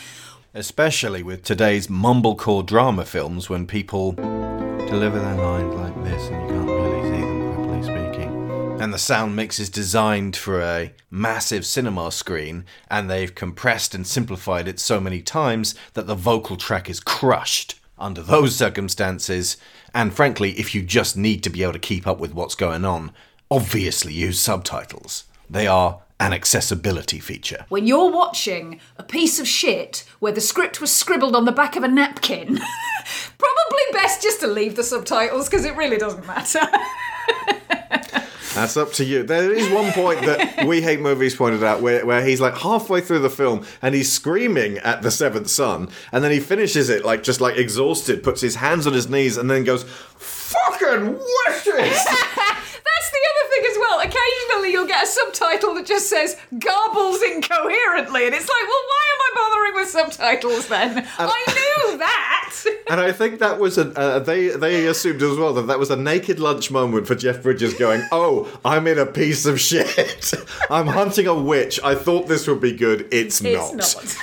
[0.54, 6.48] Especially with today's mumblecore drama films when people deliver their lines like this and you
[6.48, 8.78] can't really see them properly speaking.
[8.78, 14.06] And the sound mix is designed for a massive cinema screen, and they've compressed and
[14.06, 17.80] simplified it so many times that the vocal track is crushed.
[17.98, 19.56] Under those circumstances,
[19.94, 22.84] and frankly, if you just need to be able to keep up with what's going
[22.84, 23.12] on,
[23.50, 25.24] obviously use subtitles.
[25.48, 27.66] They are an accessibility feature.
[27.68, 31.74] When you're watching a piece of shit where the script was scribbled on the back
[31.74, 32.46] of a napkin,
[33.38, 36.60] probably best just to leave the subtitles because it really doesn't matter.
[38.54, 39.24] That's up to you.
[39.24, 43.00] There is one point that We Hate Movies pointed out where, where he's like halfway
[43.00, 47.04] through the film and he's screaming at the seventh son, and then he finishes it
[47.04, 49.84] like just like exhausted, puts his hands on his knees, and then goes,
[50.18, 52.04] Fucking wishes!
[52.84, 54.00] That's the other thing as well.
[54.00, 59.04] Occasionally you'll get a subtitle that just says garbles incoherently, and it's like, well, why
[59.12, 61.06] am I bothering with subtitles then?
[61.18, 62.38] I knew that.
[62.90, 65.90] And I think that was a uh, they they assumed as well that that was
[65.90, 70.32] a naked lunch moment for Jeff Bridges going, "Oh, I'm in a piece of shit.
[70.70, 71.80] I'm hunting a witch.
[71.82, 73.08] I thought this would be good.
[73.10, 74.16] It's, It's not." not.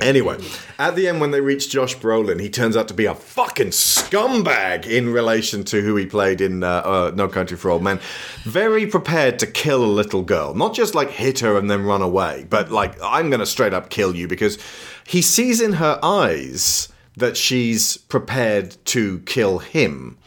[0.00, 0.36] Anyway,
[0.78, 3.68] at the end when they reach Josh Brolin, he turns out to be a fucking
[3.68, 8.00] scumbag in relation to who he played in uh, uh, No Country for Old Men.
[8.42, 12.02] Very prepared to kill a little girl, not just like hit her and then run
[12.02, 14.58] away, but like I'm going to straight up kill you because
[15.06, 20.18] he sees in her eyes that she's prepared to kill him.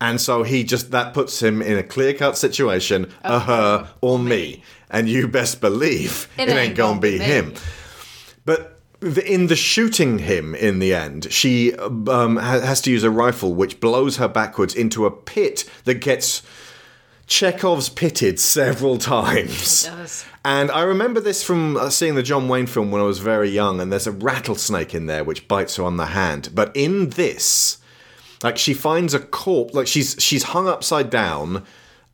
[0.00, 4.18] And so he just that puts him in a clear cut situation, a her or
[4.18, 4.62] me.
[4.90, 7.54] And you best believe it, ain't, gonna be him.
[9.04, 13.78] In the shooting him in the end, she um, has to use a rifle which
[13.78, 16.42] blows her backwards into a pit that gets
[17.26, 19.84] Chekhov's pitted several times.
[19.84, 20.24] does.
[20.42, 23.50] And I remember this from uh, seeing the John Wayne film when I was very
[23.50, 26.50] young, and there's a rattlesnake in there which bites her on the hand.
[26.54, 27.78] But in this,
[28.42, 31.64] like she finds a corpse, like she's she's hung upside down,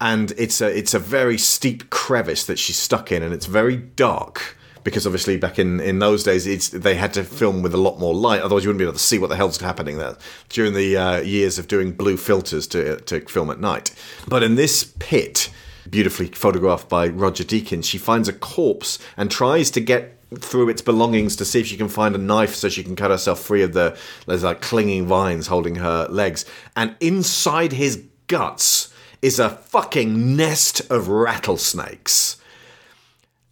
[0.01, 3.77] and it's a it's a very steep crevice that she's stuck in, and it's very
[3.77, 7.79] dark because obviously back in, in those days it's they had to film with a
[7.79, 10.17] lot more light, otherwise you wouldn't be able to see what the hell's happening there.
[10.49, 13.95] During the uh, years of doing blue filters to to film at night.
[14.29, 15.51] But in this pit,
[15.89, 20.81] beautifully photographed by Roger Deakins, she finds a corpse and tries to get through its
[20.81, 23.63] belongings to see if she can find a knife so she can cut herself free
[23.63, 26.45] of the there's like clinging vines holding her legs.
[26.77, 28.93] And inside his guts
[29.23, 32.40] is a fucking nest of rattlesnakes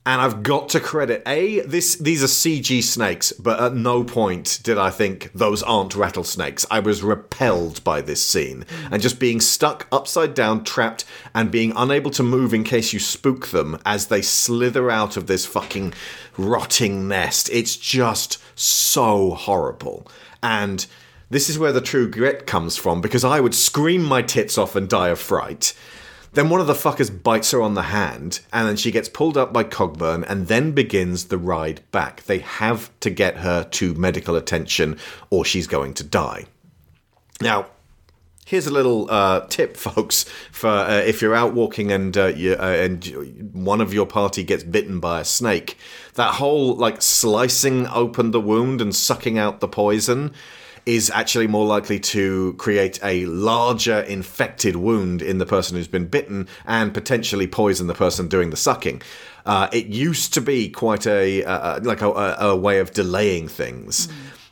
[0.09, 4.59] and I've got to credit a this these are CG snakes, but at no point
[4.63, 6.65] did I think those aren't rattlesnakes.
[6.71, 11.05] I was repelled by this scene and just being stuck upside down, trapped,
[11.35, 15.27] and being unable to move in case you spook them as they slither out of
[15.27, 15.93] this fucking
[16.39, 17.51] rotting nest.
[17.53, 20.07] It's just so horrible.
[20.43, 20.87] And
[21.29, 24.75] this is where the true grit comes from because I would scream my tits off
[24.75, 25.75] and die of fright.
[26.33, 29.37] Then one of the fuckers bites her on the hand, and then she gets pulled
[29.37, 32.25] up by Cogburn, and then begins the ride back.
[32.25, 34.99] They have to get her to medical attention,
[35.31, 36.45] or she's going to die.
[37.41, 37.67] Now,
[38.45, 42.55] here's a little uh, tip, folks, for uh, if you're out walking and uh, you,
[42.55, 45.77] uh, and one of your party gets bitten by a snake.
[46.15, 50.33] That whole like slicing open the wound and sucking out the poison
[50.89, 56.07] is actually more likely to create a larger infected wound in the person who's been
[56.07, 59.03] bitten and potentially poison the person doing the sucking.
[59.45, 63.49] Uh, it used to be quite a uh, like a, a, a way of delaying
[63.49, 64.09] things.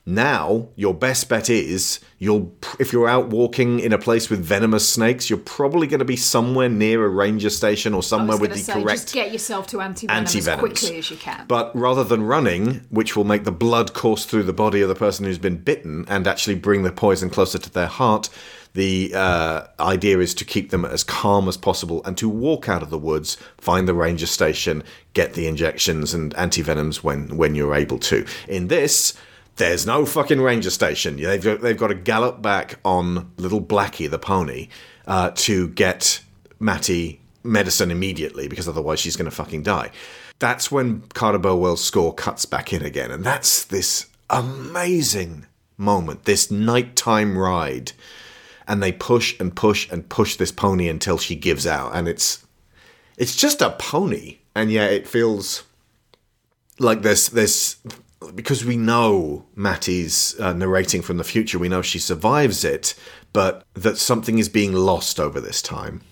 [0.08, 4.88] Now, your best bet is you'll if you're out walking in a place with venomous
[4.88, 8.58] snakes, you're probably going to be somewhere near a ranger station or somewhere with the
[8.60, 11.44] say, correct just get yourself to antivenom as quickly as you can.
[11.48, 14.94] but rather than running, which will make the blood course through the body of the
[14.94, 18.28] person who's been bitten and actually bring the poison closer to their heart,
[18.74, 22.82] the uh, idea is to keep them as calm as possible and to walk out
[22.82, 24.84] of the woods, find the ranger station,
[25.14, 28.24] get the injections and antivenoms when, when you're able to.
[28.46, 29.14] In this,
[29.56, 31.16] there's no fucking ranger station.
[31.16, 34.68] They've got, they've got to gallop back on little Blackie, the pony,
[35.06, 36.20] uh, to get
[36.58, 39.90] Mattie medicine immediately because otherwise she's going to fucking die.
[40.38, 45.46] That's when Carter Burwell's score cuts back in again, and that's this amazing
[45.78, 47.92] moment, this nighttime ride,
[48.68, 52.44] and they push and push and push this pony until she gives out, and it's
[53.16, 55.62] it's just a pony, and yet it feels
[56.78, 57.76] like there's there's
[58.34, 62.94] because we know Mattie's uh, narrating from the future, we know she survives it,
[63.32, 66.02] but that something is being lost over this time.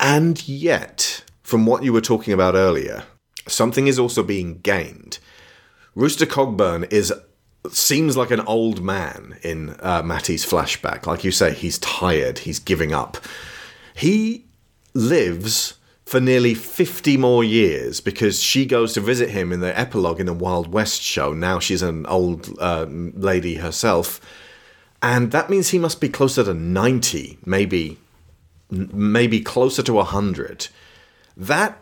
[0.00, 3.04] And yet, from what you were talking about earlier,
[3.46, 5.18] something is also being gained.
[5.94, 7.12] Rooster Cogburn is
[7.70, 11.06] seems like an old man in uh, Mattie's flashback.
[11.06, 13.16] Like you say, he's tired, he's giving up.
[13.94, 14.44] He
[14.92, 15.74] lives
[16.04, 20.26] for nearly 50 more years because she goes to visit him in the epilogue in
[20.26, 21.32] the Wild West show.
[21.32, 24.20] Now she's an old uh, lady herself.
[25.02, 27.98] And that means he must be closer to 90, maybe
[28.70, 30.68] maybe closer to 100.
[31.36, 31.80] That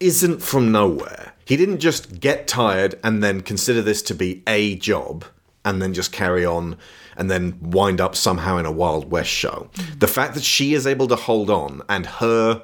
[0.00, 1.32] isn't from nowhere.
[1.44, 5.24] He didn't just get tired and then consider this to be a job
[5.64, 6.76] and then just carry on
[7.16, 9.70] and then wind up somehow in a Wild West show.
[9.98, 12.62] The fact that she is able to hold on and her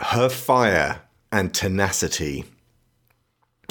[0.00, 1.02] her fire
[1.32, 2.44] and tenacity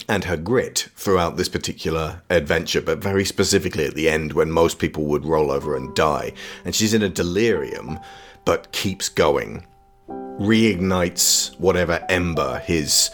[0.08, 4.80] and her grit throughout this particular adventure, but very specifically at the end when most
[4.80, 6.34] people would roll over and die.
[6.66, 8.00] And she's in a delirium,
[8.46, 9.66] but keeps going,
[10.08, 13.10] reignites whatever ember his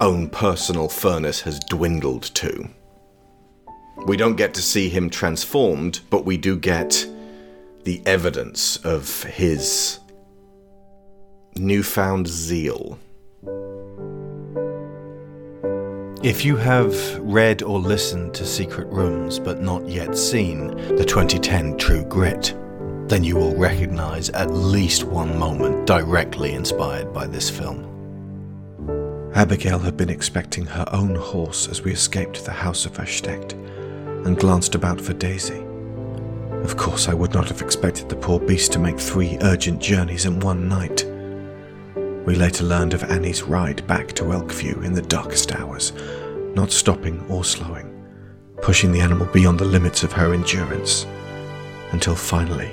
[0.00, 2.68] own personal furnace has dwindled to.
[4.06, 7.06] We don't get to see him transformed, but we do get
[7.84, 9.98] the evidence of his
[11.56, 12.98] newfound zeal.
[16.22, 21.76] If you have read or listened to Secret Rooms but not yet seen the 2010
[21.76, 22.54] True Grit,
[23.08, 27.84] then you will recognize at least one moment directly inspired by this film.
[29.34, 33.52] Abigail had been expecting her own horse as we escaped the house of Verstecht
[34.26, 35.64] and glanced about for Daisy.
[36.64, 40.26] Of course, I would not have expected the poor beast to make three urgent journeys
[40.26, 41.06] in one night.
[42.28, 45.94] We later learned of Annie's ride back to Elkview in the darkest hours,
[46.54, 47.90] not stopping or slowing,
[48.60, 51.06] pushing the animal beyond the limits of her endurance,
[51.92, 52.70] until finally,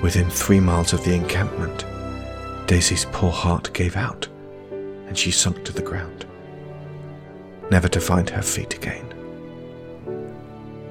[0.00, 1.84] within three miles of the encampment,
[2.68, 4.28] Daisy's poor heart gave out
[4.70, 6.24] and she sunk to the ground,
[7.72, 9.12] never to find her feet again.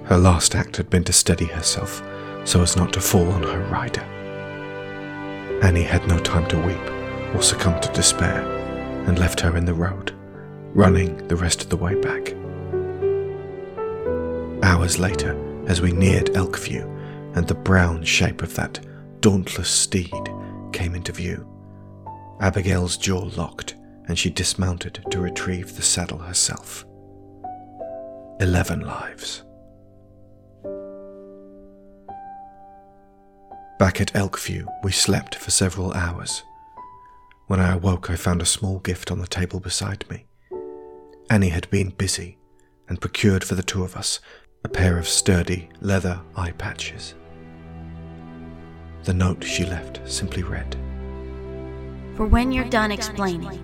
[0.04, 2.04] Her last act had been to steady herself
[2.44, 4.04] so as not to fall on her rider.
[5.64, 6.97] Annie had no time to weep
[7.34, 8.42] or succumb to despair
[9.08, 10.14] and left her in the road,
[10.74, 12.34] running the rest of the way back.
[14.64, 15.36] Hours later,
[15.68, 18.80] as we neared Elkview and the brown shape of that
[19.22, 20.30] dauntless steed
[20.72, 21.48] came into view,
[22.40, 23.76] Abigail's jaw locked
[24.08, 26.86] and she dismounted to retrieve the saddle herself.
[28.40, 29.44] Eleven lives.
[33.80, 36.44] Back at Elkview, we slept for several hours.
[37.48, 40.26] When I awoke, I found a small gift on the table beside me.
[41.30, 42.38] Annie had been busy
[42.90, 44.20] and procured for the two of us
[44.66, 47.16] a pair of sturdy leather eye patches.
[49.04, 50.76] The note she left simply read
[52.18, 53.64] For when you're done explaining,